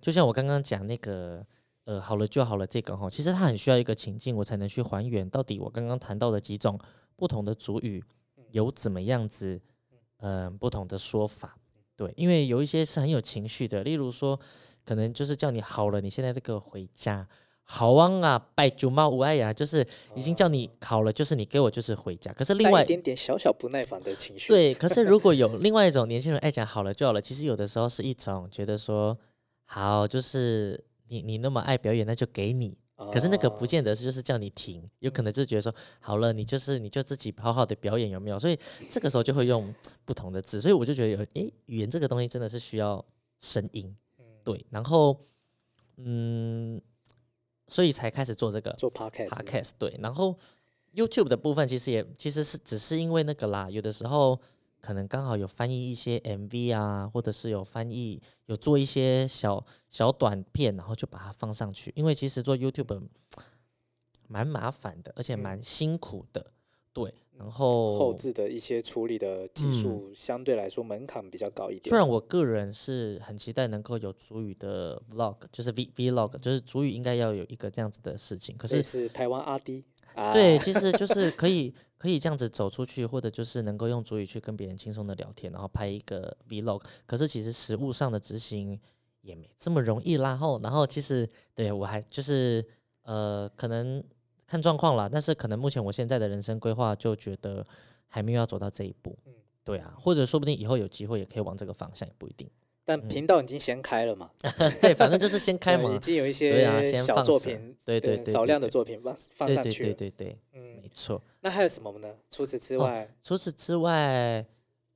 [0.01, 1.45] 就像我刚刚讲那个。
[1.85, 6.79] 呃，好了就好了，这个哈，其实它很需要一个情境，我才能去还原到底我刚刚谈到的几种
[7.15, 8.03] 不同的主语
[8.51, 9.59] 有怎么样子，
[10.19, 11.57] 嗯、不同的说法。
[11.95, 14.39] 对，因为有一些是很有情绪的，例如说，
[14.85, 17.27] 可能就是叫你好了，你现在这个回家，
[17.63, 19.85] 好汪啊，拜九猫无爱呀，就是
[20.15, 22.31] 已经叫你好了，就是你给我就是回家。
[22.31, 29.17] 可是另外一点点小小不耐烦的情绪。，对，可是如果有另外一种年轻人爱讲好了就好了，其实有的时候是一种觉得说
[29.73, 32.77] 好，就是你你那么爱表演，那就给你。
[33.13, 33.67] 可是那个不哦。
[33.67, 38.37] 见得是就是叫你停，有可能就是觉得说好了，你就是你就自己好好的表演有没有？
[38.37, 43.03] 所以这个时候就会用不同的字，所以我就觉得有诶，语言这个东西真的是需要
[43.39, 43.95] 声音，
[44.43, 45.17] 对，然后
[45.95, 46.81] 嗯，
[47.67, 50.37] 所以才开始做这个做 podcast，podcast 对，然后
[50.93, 54.37] YouTube 的部分其实也其实是只是因为那个啦，有的时候
[54.81, 61.93] 可能刚好有翻译一些 MV 啊，或者是有翻译有做一些小小短片，然后就把它放上去。
[61.95, 63.01] 因为其实做 YouTube
[64.27, 66.51] 蛮麻烦的，而且蛮辛苦的，
[66.91, 67.13] 对。
[67.37, 71.89] 然后嗯后置的一些处理的技嗯术相对来说门槛比较高一点。
[71.89, 79.83] 虽然我个人是很期待能够有主语的 vlog，就是 V vlog，就是主语应该要有一个这样子的事情，可这是是台湾阿迪
[80.15, 86.81] 啊，对，其实就是可以 可以这样子走出去，或者就是能够用主语去跟别人轻松的聊天，然后拍一个 vlog。
[87.05, 88.79] 可是其实实物上的执行
[89.21, 90.35] 也没这么容易啦。
[90.35, 92.65] 后然后其实对我还就是
[93.03, 94.03] 呃，可能
[94.47, 97.63] 看状况啦，但是可能目前我现在的人生规划就觉得
[98.07, 99.17] 还没有要走到这一步。
[99.25, 102.49] 嗯对啊，或者说不定以后有机会也可以往这个方向，也不一定。
[102.99, 104.29] 但频道已经先开了嘛，
[104.81, 105.99] 对，反正就是先开嘛 已。
[105.99, 109.93] 经有一对啊些小作品，对对对少对对量的作品放放对对上去了。
[109.93, 111.21] 对对对，嗯没，错。
[111.39, 112.13] 那还有什么呢？
[112.29, 114.45] 除此之哦外，除此之外，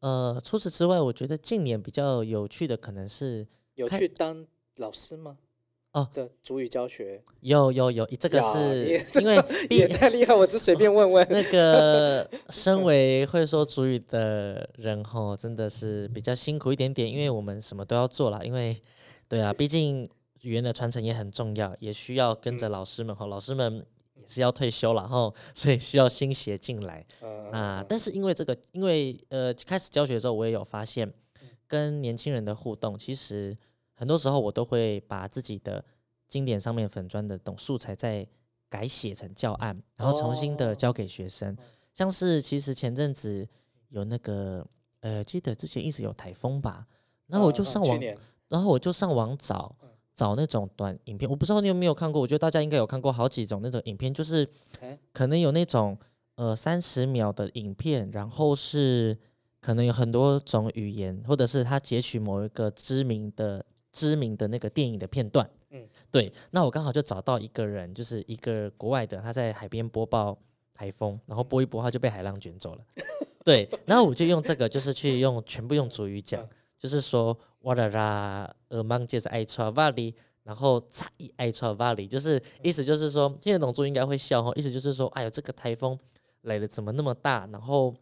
[0.02, 5.38] 呃，除此之外，我觉得近年比较有趣的可能是有去当老师吗？
[5.96, 11.26] 哦这主语教学有有有，这个是因为 也太厉害，我只随便问问。
[11.32, 18.78] 那个 身为会说主语的人吼，真的是比较辛苦一点点，因为我们什么都要做啦，因为
[19.30, 20.06] 对啊，毕竟
[20.42, 23.82] 语言的传承也很重要，也需要跟着老师们吼，老师们
[24.16, 27.06] 也是要退休了吼，所以需要新血进来。
[27.22, 31.10] 嗯啊，但是因为这个，因为呃，开始教学的时候，我也有发现，
[31.70, 33.58] 跟年轻人的互动，其实
[33.96, 35.84] 很多时候我都会把自己的
[36.28, 38.28] 经典上面粉砖的懂素材再
[38.70, 41.58] 改写成教案，然后重新的哦教给学生。
[41.94, 43.48] 像是其实前阵子
[43.90, 44.66] 有那个
[45.00, 46.86] 呃，记得之前一直有台风吧，
[47.28, 48.00] 然后我就嗯上网，
[48.50, 54.46] 然后我就上网找嗯找那种短影片，我不知道你有没有看过，我觉得大家应该有看过好几种那种影片，就是
[54.82, 55.98] 哎可能有那种
[56.36, 59.18] 呃三十秒的影片，然后是
[59.62, 70.38] 可能有很多种语言，或者是他截取某一个知名的知名的那个电影的片段，嗯对，那我刚好就找到一个人，就是一个国外的，他在海边播报
[70.74, 72.84] 台风，然后播一播他就被海浪卷走了，
[73.46, 76.50] 对，然后我就用这个就是去用全部用主语讲嗯。
[76.78, 85.98] 就是说，哇啦啦，呃，芒就是爱穿瓦里，然后差一爱穿瓦里，就是意思就是说，听得懂猪应该会笑哈，意思就是说，哎呦，这个台风
[86.42, 87.48] 来的怎么那么大？
[87.52, 87.96] 然后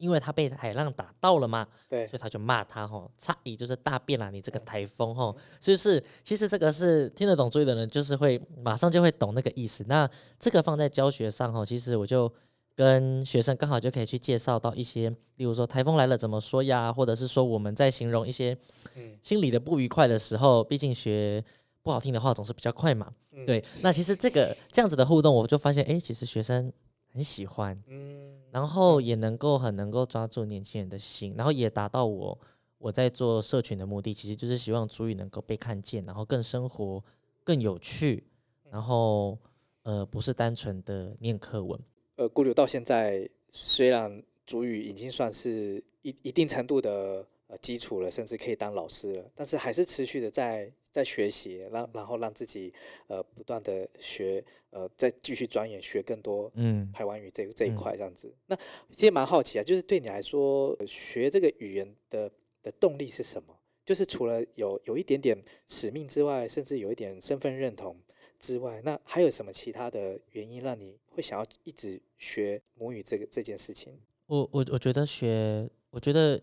[0.00, 9.84] 因为他被海浪打到了嘛，对所以他就骂他吼，差异就是大便啦，你这个台风哈，就是其实这个是听得懂注意的人，就是会马上就会懂那个意思。
[9.86, 10.08] 那
[10.38, 12.32] 这个放在教学上哈，其实我就
[12.74, 18.56] 跟学生刚好就可以去介绍到一些，例如说台风来了怎么说呀，或者是说我们在形容一些
[18.96, 21.44] 嗯心里的不愉快的时候，毕竟学
[21.82, 23.12] 不好听的话总是比较快嘛。
[23.32, 26.72] 嗯对，那其实这个这样子的互动，我就发现，哎，其实学生
[27.12, 27.76] 很喜欢。
[27.86, 32.38] 嗯，然后也能够很能够抓住年轻人的心，然后也达到我
[32.78, 37.02] 我在做社群的目的，其实就是希望主语能够被看见，然后更生活、
[37.44, 38.24] 更有趣，
[38.70, 39.38] 然后
[39.82, 41.78] 呃不是单纯的念课文。
[42.16, 52.72] 呃，顾流到现在虽然主语已经算是一一定程度的呃基础了，甚至可以当老师了，但是还是持续的在在学习，让然后让自己
[53.06, 58.34] 呃不断的学，呃再继续钻研学更多嗯台湾语这这一嗯块这样子。
[58.46, 58.56] 那
[58.90, 62.30] 其实蛮好奇啊，就是对你来说，呃学这个语言的
[62.62, 63.56] 的动力是什么？
[63.84, 67.96] 就是除了有有一点点使命之外，甚至有一点身份认同
[68.38, 73.98] 之外，那还有什么其他的原因让你会想要一直学母语这个这件事情？
[74.26, 76.40] 我我我觉得学，我觉得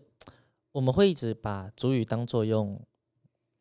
[0.72, 2.78] 我们会一直把主语当作用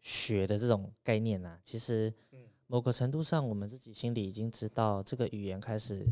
[0.08, 6.08] 学的这种概念啊，其实嗯某个程度上，我们自己心里已经知道这个语言开始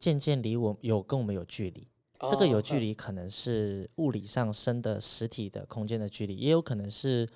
[0.00, 1.86] 渐渐离我有跟我们有距离。
[2.28, 7.28] 这个有距哦，离可能是物理上生的实体的空间的距离，也有可能是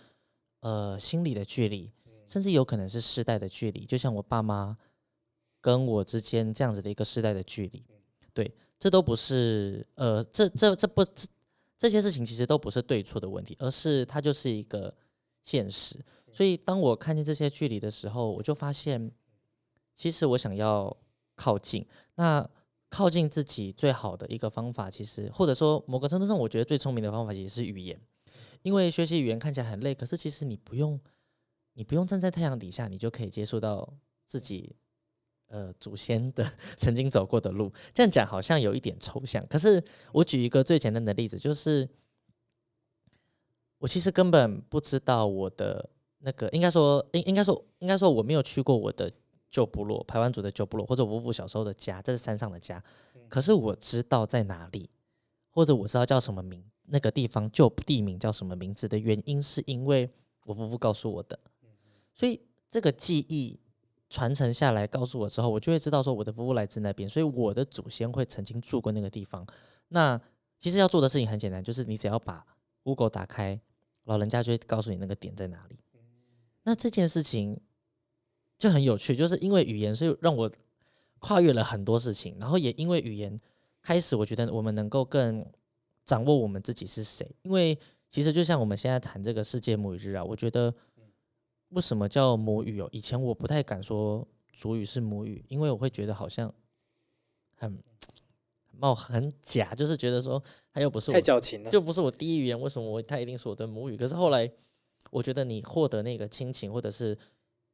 [0.58, 1.92] 呃心理的距离，
[2.26, 3.84] 甚至有可能是世代的距离。
[3.84, 4.76] 就像我爸妈
[5.60, 7.84] 跟我之间这样子的一个世代的距离，
[8.34, 11.28] 对，这都不是呃，这这这不这
[11.78, 14.92] 这些事情其实都不是对错的问题，而是它就是一个
[15.42, 15.96] 现实。
[16.30, 19.12] 所以当我看见这些距离的时候，我就发现，
[19.94, 20.96] 其实我想要
[21.34, 22.48] 靠近，那
[22.88, 28.00] 靠近自己最好的一个方法，其实或者说某个程度上，我觉得最聪明的方法其实是语言。
[28.62, 31.00] 因为学习语言看起来很累，可是其实你不用，
[31.74, 33.92] 你不用站在太阳底下，你就可以接触到
[34.26, 34.76] 自己
[35.48, 36.46] 呃祖先的
[36.78, 37.72] 曾经走过的路。
[37.92, 39.82] 这样讲好像有一点抽象，可是
[40.12, 41.88] 我举一个最简单的例子，就是
[43.82, 49.12] 我其实根本不知道我的那个，应该说应应该说应该说我没有去过我的
[49.50, 52.80] 旧部落，排湾族的旧部落，或者我夫妇小时候的家，这是山上的家，
[53.28, 54.88] 可是我知道在哪里，
[55.50, 60.08] 或者我知道叫什么名，那个地方旧地名叫什么名字的原因，是因为
[60.46, 61.36] 我夫妇告诉我的，
[62.14, 63.58] 所以这个记忆
[64.08, 69.44] 传承下来，告诉我之后，我就会知道说我的夫妇来自那边，所以我的祖先会曾经住过那个地方。
[69.88, 70.20] 那
[70.60, 72.46] 其实要做的事情很简单，就是你只要把
[72.84, 73.60] Google 打开，
[74.04, 75.78] 老人家就会告诉你那个点在哪里。
[76.64, 77.60] 那这件事情
[78.58, 80.50] 就很有趣，就是因为语言，所以让我
[81.18, 83.38] 跨越了很多事情，然后也因为语言
[83.80, 85.44] 开始，我觉得我们能够更
[86.04, 87.28] 掌握我们自己是谁。
[87.42, 87.78] 因为
[88.10, 90.72] 其实就像我们现在谈这个世界母语日啊，我觉得
[91.70, 92.88] 为什么叫母语哦？
[92.92, 96.52] 以前我不太敢说主语是母语，因为我会觉得好像
[97.56, 97.82] 很
[98.82, 101.70] 冒很假，就是觉得说他又不是我太矫情了。
[101.70, 103.96] 就不是我第一语言，为什么我他一定是我的母语？
[103.96, 104.50] 可是后来，
[105.12, 107.16] 我觉得你获得那个亲情，或者是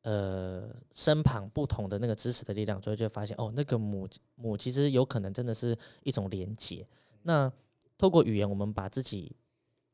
[0.03, 6.87] 呃身旁不同的那个知识的力量，所以就会发现哦，那个母母其实有可能真的是一种连结。
[7.23, 7.51] 那
[7.97, 9.35] 透过语言，我们把自己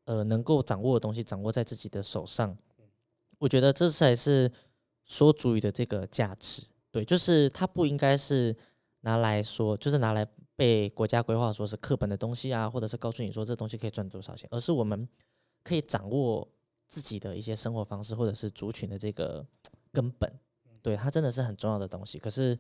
[0.07, 2.59] 呃能够掌握的东西掌握在自己的手上，
[3.39, 4.51] 我觉得这才是
[5.05, 6.65] 说主语的这个价值。
[6.91, 8.57] 对，就是它不应该是
[9.03, 10.27] 拿来说，就是拿来
[10.57, 15.09] 被国家规划说是课本的东西啊，或者是告诉你说这东西可以赚多少钱，而是我们
[15.63, 16.49] 可以掌握
[16.87, 19.47] 自己的一些生活方式，或者是族群的这个
[19.93, 20.31] 根本。
[20.83, 22.19] 对，它真的是很重要的东西。
[22.19, 22.59] 可是，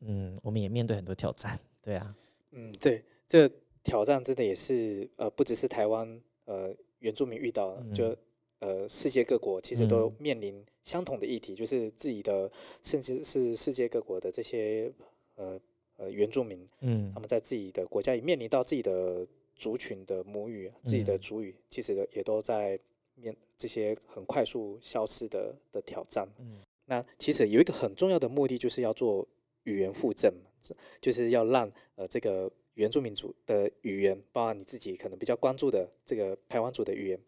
[0.00, 1.58] 嗯，我们也面对很多挑战。
[1.82, 2.16] 对啊，
[2.52, 3.50] 嗯，对，这
[3.82, 8.16] 挑战真的也是呃，不只是台湾呃原住民遇到的，就
[8.60, 12.48] 呃世界各国其实都嗯面临相同的议题，就是自己的
[12.82, 14.92] 甚至是世界各国的这些
[15.34, 15.60] 呃
[15.98, 22.80] 呃原住民，嗯他们在自己的国家也面临到自己的族群的母语、自己的嗯族语，其实也都在
[23.16, 26.26] 面这些很快速消失的的挑战。
[26.38, 29.28] 嗯那其实有一个很重要的目的，就是要做
[29.64, 37.20] 语言复振嘛，就就是要让呃这个原住民族的语言，包括你自己可能比较关注的这个台湾族的语言，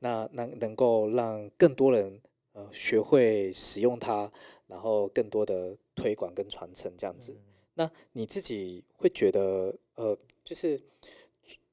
[0.00, 2.20] 那能能够让更多人
[2.54, 4.28] 呃学会使用它，
[4.66, 7.36] 然后更多的推广跟传承这样子。
[7.74, 10.80] 那你自己会觉得呃，就是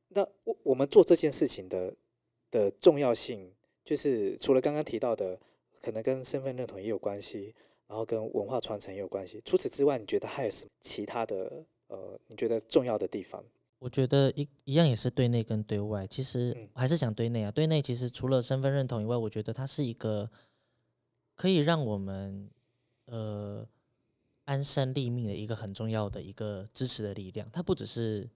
[0.10, 1.94] 那我我们做这件事情的
[2.50, 3.52] 的重要性，
[3.84, 5.40] 就是除了刚刚提到的，
[5.82, 7.54] 可能跟身份认同也有关系，
[7.88, 9.42] 然后跟文化传承也有关系。
[9.46, 13.44] 除此之外，你觉得还有什么其他的呃，你觉得重要的地方？
[13.80, 17.50] 我觉得一一样也是对内跟对外，其实嗯我还是讲对内啊。
[17.50, 20.30] 对内其实除了身份认同以外，我觉得它是一个
[21.36, 22.50] 可以让我们
[23.06, 23.68] 呃
[24.52, 27.48] 安身立命的一个很重要的一个支持的力量。
[27.54, 28.30] 它不只是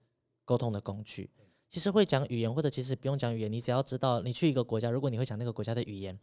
[0.46, 1.28] 沟通的工具，
[1.68, 6.18] 其实会讲语言或者其实不用讲语言，你只要知道你去一个国家，如果你会讲那个国家的语言，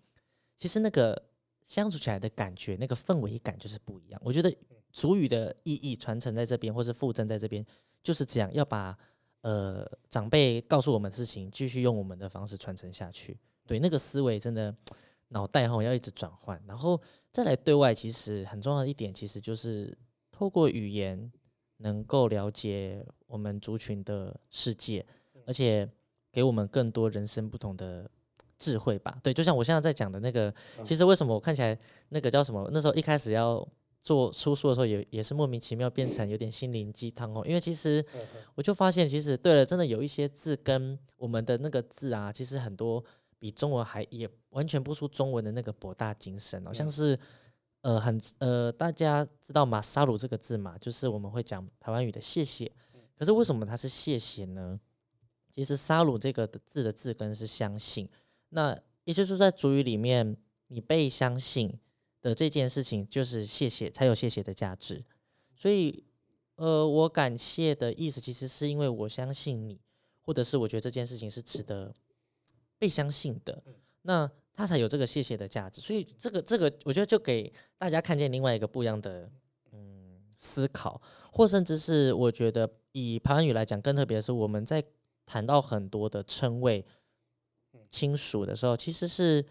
[0.58, 1.30] 其实那个
[1.64, 4.20] 相处起来的感觉，那个氛围感就是不一样。
[4.26, 4.52] 我觉得
[4.92, 7.64] 主语的意义传承在这边，或是附赠在这边，
[8.02, 8.98] 就是这样，要把
[9.42, 13.38] 呃长辈告诉我们的事情，继续用我们的方式传承下去。
[13.68, 14.76] 对，那个思维真的
[15.34, 19.98] 脑袋哈要一直转换，然后再来对外，其实很重要的一点，其实就是
[20.32, 21.32] 透过语言
[21.78, 25.06] 能够了解我们族群的世界，
[25.48, 25.90] 而且
[26.32, 28.10] 给我们更多人生不同的
[28.60, 29.20] 智慧吧。
[29.24, 30.54] 对，就像我现在在讲的那个，
[30.86, 31.78] 其实为什么我看起来
[32.10, 32.70] 那个叫什么？
[32.72, 33.68] 那时候一开始要
[34.02, 37.44] 做出书的时候也，也是莫名其妙变成有点心灵鸡汤哦。
[37.46, 38.06] 因为其实
[38.54, 43.04] 我就发现，其实对了，真的有一些字跟我们的那个字啊，其实很多
[43.40, 47.20] 比中文还也完全不出中文的那个博大精深好，像是。
[47.84, 50.78] 呃，很呃，大家知道马沙鲁这个字嘛？
[50.78, 52.72] 就是我们会讲台湾语的谢谢。
[53.18, 54.80] 可是为什么它是谢谢呢？
[55.54, 58.08] 其实沙鲁这个的字的字根是相信，
[58.52, 58.74] 那
[59.04, 60.38] 也就是说在主语里面，
[60.70, 61.78] 你被相信
[62.22, 65.04] 的这件事情就是谢谢，才有谢谢的价值。
[65.54, 66.06] 所以，
[66.56, 69.82] 呃，我感谢的意思其实是因为我相信你，
[70.22, 71.94] 或者是我觉得这件事情是值得
[72.80, 73.62] 被相信的，
[74.04, 75.82] 那它才有这个谢谢的价值。
[75.82, 79.30] 所以，这个这个，我觉得就给大家看见另外一个不一样的
[79.72, 81.02] 嗯思考，
[81.32, 84.84] 或甚至是我觉得以台湾语来讲，更特别的是我们在
[85.26, 86.86] 谈到很多的称谓
[87.90, 89.46] 亲属的时候，其实是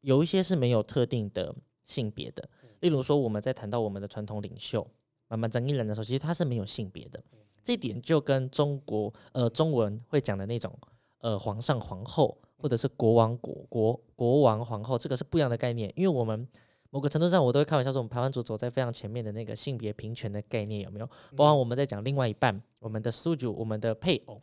[0.00, 1.54] 有一些是没有特定的
[1.84, 2.48] 性别的。
[2.80, 4.86] 例如说，我们在谈到我们的传统领袖
[5.28, 7.22] 慢慢张一人的时候，其实他是没有性别的。
[7.62, 10.72] 这点就跟中国呃中文会讲的那种
[11.18, 16.46] 呃皇上皇后或者是国王国国国王皇后，这个是不一样的概念，因为我们
[16.90, 21.06] 某个程度上，我都会开玩笑说，我们台湾族走在非常前面的那个性别平权的概念有没有？
[21.36, 24.40] 包括我们在讲另外一半，我们的宿主，我们的配偶，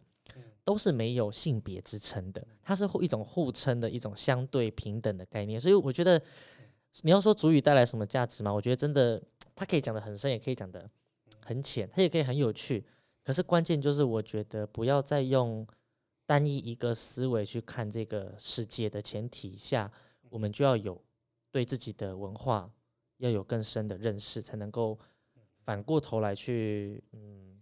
[0.63, 5.59] 都是没有性别之称的，它是互一种互称的一种相对平等的概念。
[5.59, 6.21] 所以我觉得，
[7.01, 8.53] 你要说主语带来什么价值吗？
[8.53, 9.21] 我觉得真的，
[9.55, 10.89] 它可以讲的很深，也可以讲的
[11.43, 12.85] 很浅，它也可以很有趣。
[13.23, 15.65] 可是关键就是，我觉得不要再用
[16.25, 19.91] 单一一个思维去看这个世界的前提下，
[20.29, 21.03] 我们就要有
[21.51, 22.71] 对自己的文化
[23.17, 24.97] 要有更深的认识，才能够
[25.63, 27.61] 反过头来去嗯，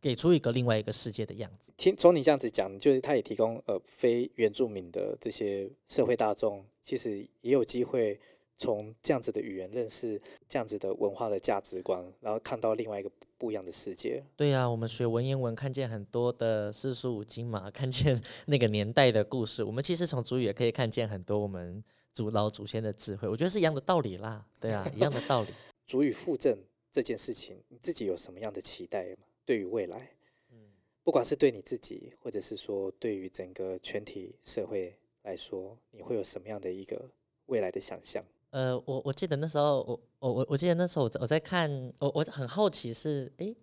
[0.00, 1.72] 给出一个另外一个世界的样子。
[1.76, 8.20] 听从你这样子讲，就是他也提供呃非原住民的这些社会大众，其实也有机会
[8.58, 14.22] 从这样子的语言认识这样子的文化的价值观，然后看到另外一个不一样的世界。
[14.36, 19.62] 对呀、我们学文言文，看见很多的四书五经嘛，看见 那个年代的故事。
[19.62, 21.82] 我们其实从主语也可以看见很多我们
[22.12, 24.44] 祖老祖先的智慧，我觉得是一样的道理啦。
[24.58, 25.48] 对啊，一样的道理。
[25.86, 26.58] 主语复振
[26.90, 29.18] 这件事情，你自己有什么样的期待吗？
[29.44, 30.10] 对于未来，
[30.50, 30.58] 嗯
[31.04, 37.08] 不管是对你自己，或者是说对于整个全体社会来说，你会有什么样的一个
[37.46, 38.24] 未来的想象？
[38.50, 43.54] 呃，我我记得那时候，我我我我记得那时候我在我在看，我我很好奇是，诶，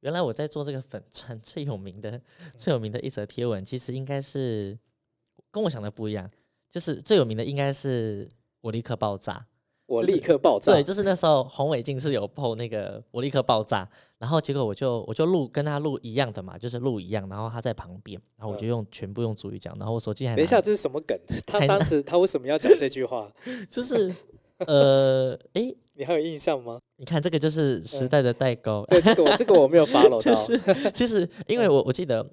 [0.00, 2.20] 原来我在做这个粉川最有名的
[2.56, 4.76] 最有名的一则贴文，其实应该是
[5.50, 6.28] 跟我想的不一样，
[6.68, 8.28] 就是最有名的应该是
[8.62, 9.46] 我立刻爆炸。
[9.88, 10.72] 就是我立刻爆炸。
[10.72, 21.18] 对，就是那时候红伟进是有 PO 那个我立刻爆炸，然后结果我就我就录跟他录一样的嘛，就是录一样，然后他在旁边，然后我就用、全部用主语讲，然后我手机还拿等一下，这是什么梗？
[21.46, 23.28] 他当时他为什么要讲这句话？
[23.70, 24.12] 就是
[24.66, 26.78] 呃，诶， 你还有印象吗？
[26.96, 30.20] 你看这个就是时代的代沟，对，这个我这个我没有 follow 到。
[30.22, 32.24] 就是其实因为我我记得，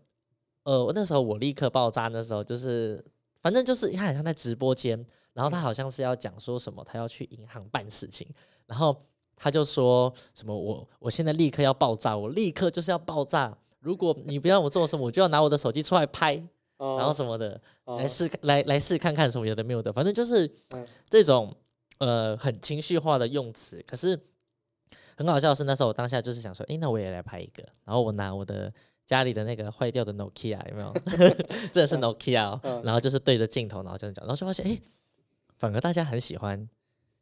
[0.64, 3.04] 呃，我那时候我立刻爆炸，那时候就是
[3.42, 5.04] 反正就是他好像在直播间，
[5.40, 8.28] 然后他好像是要讲说什么，他要去银行办事情，
[8.66, 8.94] 然后
[9.38, 16.36] 他就说什么我我现在立刻要爆炸，我立刻就是要爆炸，如果你不让我做什么，我就要拿我的手机出来拍，
[16.78, 21.56] 然然后什么的，哦来试来来试看看什么有的没有的，反正就是嗯这种
[22.00, 23.82] 呃很情绪化的用词。
[23.88, 24.20] 可是
[25.16, 28.74] 很好笑的是，那时候我当下就是想说，诶，那我也来拍一个，然后我拿我的
[29.08, 30.94] 家里的那个坏掉的 Nokia 有没有？
[31.72, 34.82] 真的是 Nokia，、然后就是对着镜头，然后这样讲，然后就发现，诶，
[35.60, 36.68] 反而大家很喜欢。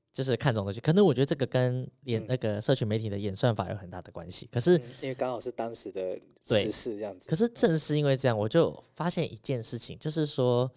[0.10, 4.50] 就是看这种东西，可能我觉得这个跟演嗯那个社群媒体的演算法有很大的关系。
[4.52, 7.30] 可是嗯因为刚好是当时的对时事这样子。
[7.30, 10.72] 可是正是因为这样，我就发现一件事情，就是说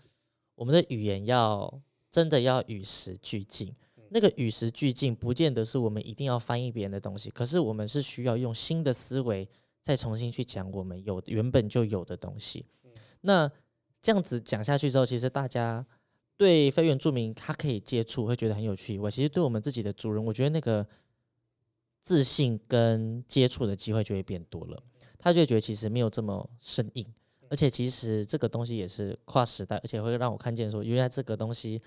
[0.56, 1.80] 我们的语言要
[2.10, 3.74] 真的要与时俱进。
[4.10, 9.48] 那个与时俱进，不见得是我们一定要翻译别人的东西，可是我们是需要用新的思维
[9.80, 12.66] 再重新去讲我们有原本就有的东西。
[13.22, 13.50] 那
[14.02, 15.86] 这样子讲下去之后，其实大家
[16.40, 20.86] 对非原住民他可以接触，会觉得很有趣以外，其实对我们自己的族人，我觉得那个
[22.00, 24.82] 自信跟接触的机会就会变多了。
[25.18, 27.04] 他就觉得其实没有这么生硬，
[27.50, 31.78] 而且其实这个东西也是跨时代，而且会让我看见说，原来这个东西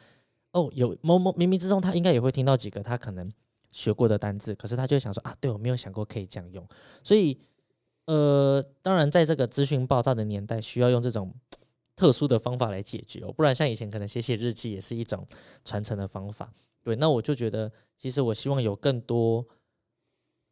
[0.52, 3.28] 哦，有某某冥冥之中，他应该也会听到几个他可能
[3.72, 6.64] 学过的单字，可是他就会想说啊，对我没有想过可以这样用，
[7.02, 7.36] 所以
[8.06, 11.34] 呃，当然在这个资讯爆炸的年代，需要用这种
[11.96, 15.26] 特殊的方法来解决哦，不然像以前可能写写日记也是一种
[15.64, 16.54] 传承的方法。
[16.82, 19.48] 对，那我就觉得，其实我希望有更多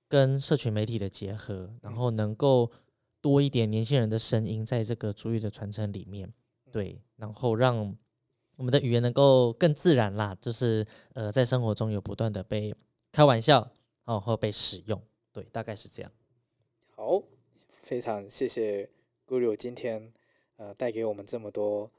[0.07, 2.71] 跟社群媒体的结合，然后能够
[3.19, 6.31] 多一点年轻人的声音在这个主语的传承里面，
[6.71, 7.97] 对，然后让
[8.55, 12.73] 我们的语言能够更自然啦，就是呃，在生活中有不断的被
[13.11, 13.71] 开玩笑
[14.05, 15.01] 哦，或被使用，
[15.33, 16.11] 对，大概是这样。
[16.95, 17.23] 好，
[17.81, 18.89] 非常谢谢
[19.27, 20.13] Guru 今天
[20.62, 21.89] 呃带给我们这么多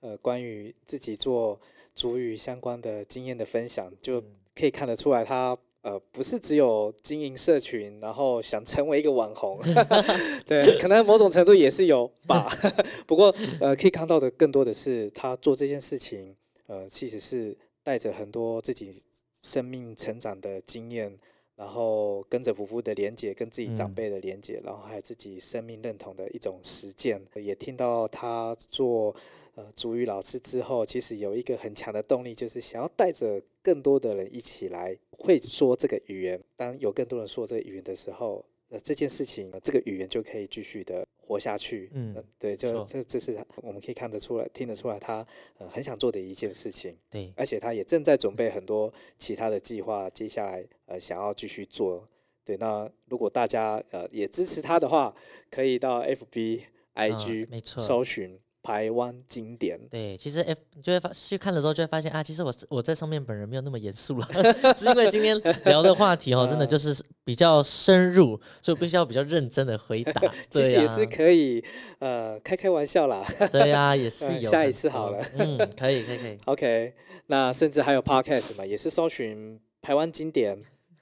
[0.00, 1.60] 呃关于自己做
[1.94, 4.22] 主语相关的经验的分享，就
[4.54, 5.54] 可以看得出来他。
[5.82, 9.58] 呃，不是只有经营社群，然后想成为一个网红，
[10.44, 12.46] 对，可能某种程度也是有吧。
[13.08, 16.36] 不过，呃，可以看到的更多的是他做这件事情，
[16.66, 19.02] 呃，其实是带着很多自己
[19.40, 21.16] 生命成长的经验，
[21.60, 27.20] 然后跟着夫妇的连接，跟自己长嗯辈的连接，然后还有自己生命认同的一种实践。
[27.34, 29.14] 也听到他做
[29.56, 36.40] 呃主语老师之后，其实有一个很强的动力，就是想要带着更多的人一起来会说这个语言。
[36.56, 41.90] 当有更多人说这个语言的时候，呃，这件事情、呃这个语言就可以继续的活下去。
[41.92, 45.26] 嗯呃对，就错这这是我们可以看得出来、听得出来他
[45.58, 46.96] 呃很想做的一件事情。
[47.10, 52.08] 对，而且他也正在准备很多其他的计划，接下来呃想要继续做。
[52.44, 55.14] 对，那如果大家呃也支持他的话，
[55.50, 56.62] 可以到 FB、
[56.94, 59.80] IG、啊没错搜寻台湾经典。
[59.88, 64.26] 对，其实 F 你就会发去看的时候就会发现啊，其实我是我在上面本人没有那么严肃了，
[64.76, 70.20] 是因为今天聊的话题哦，真的就是比较深入，所以我必须要比较认真的回答。
[70.50, 71.64] 其实、也是可以，
[71.98, 73.24] 呃，开开玩笑啦。
[73.50, 76.94] 对呀、也是有下一次好了嗯，可以可以可以，OK，
[77.26, 80.58] 那甚至还有 Podcast 嘛，也是搜寻台湾经典，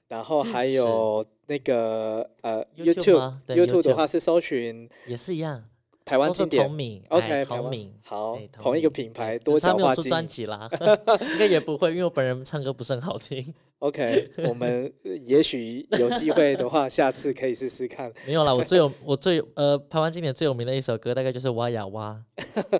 [0.09, 5.65] 然后还有那个呃 YouTube YouTube YouTube 的话是搜寻也是一样，
[6.09, 6.75] 台湾经典同。
[6.75, 7.91] 名 OK，哎同名。
[8.03, 9.85] 好哎，同一个品牌多角化经营。
[9.85, 10.69] 没有出专辑啦，
[11.33, 13.55] 应该也不会，因为我本人唱歌不是很好听。
[13.81, 18.13] OK，我们呃也许有机会的话，下次可以试试看。
[18.27, 22.21] 没有啦，我最有我最呃台湾经典最有名的一首歌，大概就是《哇呀哇》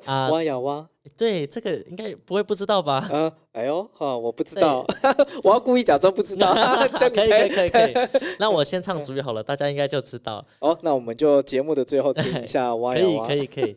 [0.11, 0.29] 啊。
[0.29, 3.07] 挖呀挖，对，这个应该不会不知道吧？
[3.13, 4.85] 呃，哎呦，哈，我不知对道，
[5.45, 6.53] 我要故意假装不知道，
[6.99, 7.95] 这样可以可以可以可以。
[8.41, 10.45] 那我先唱主语好了，大家应该就知道。
[10.59, 13.47] 哦，那我们就节目的最后听一下挖可以可以。
[13.47, 13.77] 可以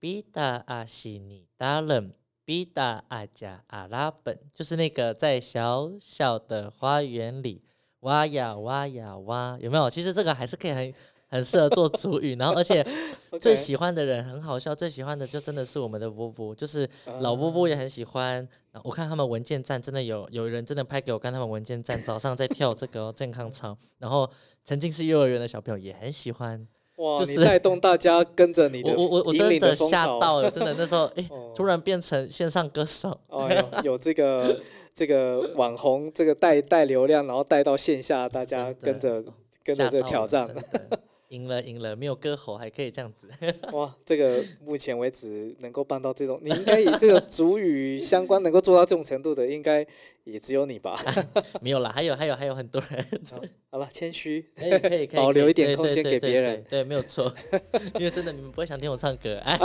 [0.00, 0.22] 可以。
[0.22, 2.12] Iva vova ni vovo kemari kali bida asini dalam
[2.46, 7.60] bida aja araben，就是那个在小小的花园里
[8.00, 9.90] 挖呀挖呀挖，有没有？
[9.90, 10.94] 其实这个还是可以很
[11.28, 12.82] 很适合做主语，然后而且
[13.40, 16.88] 最喜欢的人很好笑，最喜欢的就真的是我们的呜呜，就是
[17.20, 18.48] 老呜呜也很喜欢。
[18.84, 24.30] 我看他们文件站真的有有人真的拍给我看，他们文件站早上在跳这个、哦、健康操，然后
[24.62, 26.66] 曾经是幼儿园的小朋友也很喜欢。
[26.98, 33.18] 哇，就是你带动大家跟着你的我我我我引真的风潮吓到了，真的那时候哎、 哦突然变成线上歌手。
[33.28, 34.60] 哦，有有这个
[34.94, 39.24] 这个网红，这个带带流量，然后带到线下，大家跟着
[39.64, 40.48] 跟着这个挑战
[41.28, 43.28] 赢了赢了，没有歌喉还可以这样子。
[43.72, 49.86] 哇，这个目前为止能够办到这种，你应该以这个主语相关能够做到这种程度的，应该
[50.24, 50.98] 也只有你吧？
[51.60, 53.04] 没有啦，还有还有还有很多人。
[53.70, 57.30] 好了，谦虚，可以可以可以，保留一点空间给别人对，没有错。
[57.98, 59.58] 因为真的你们不会想听我唱歌，哎，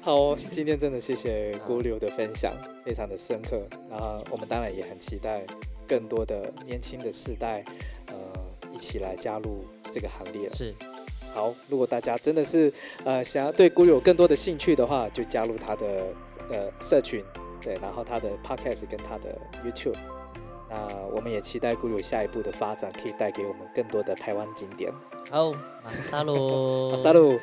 [0.00, 3.68] 好哦，今天真的谢谢姑六的分享，非常的深刻。
[3.88, 5.46] 然后我们当然也很期待
[5.86, 7.64] 更多的年轻的世代，
[8.06, 8.14] 呃，
[8.72, 10.48] 一起来加入这个行列。
[10.50, 10.74] 是
[11.34, 12.72] 好，如果大家真的是
[13.04, 16.06] 呃想要对咕噜有更多的兴趣的话，就加入他的
[16.50, 17.22] 呃社群，
[17.60, 19.96] 对，然后他的 podcast 跟他的 YouTube。
[20.70, 24.92] 那我们也期待咕噜下一步的发展，可以带给我们更多的台湾景点。
[25.30, 27.38] 好，马沙鲁，好，沙鲁，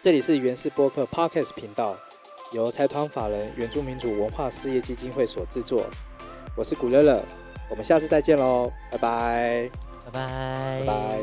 [0.00, 1.96] 这里是原氏播客 podcast 频道，
[2.52, 5.84] 由财团法人原住民族文化事业基金会所制作。
[6.56, 7.20] 我是古乐乐，
[7.70, 9.70] 我们下次再见喽，拜拜，
[10.10, 11.18] 拜拜，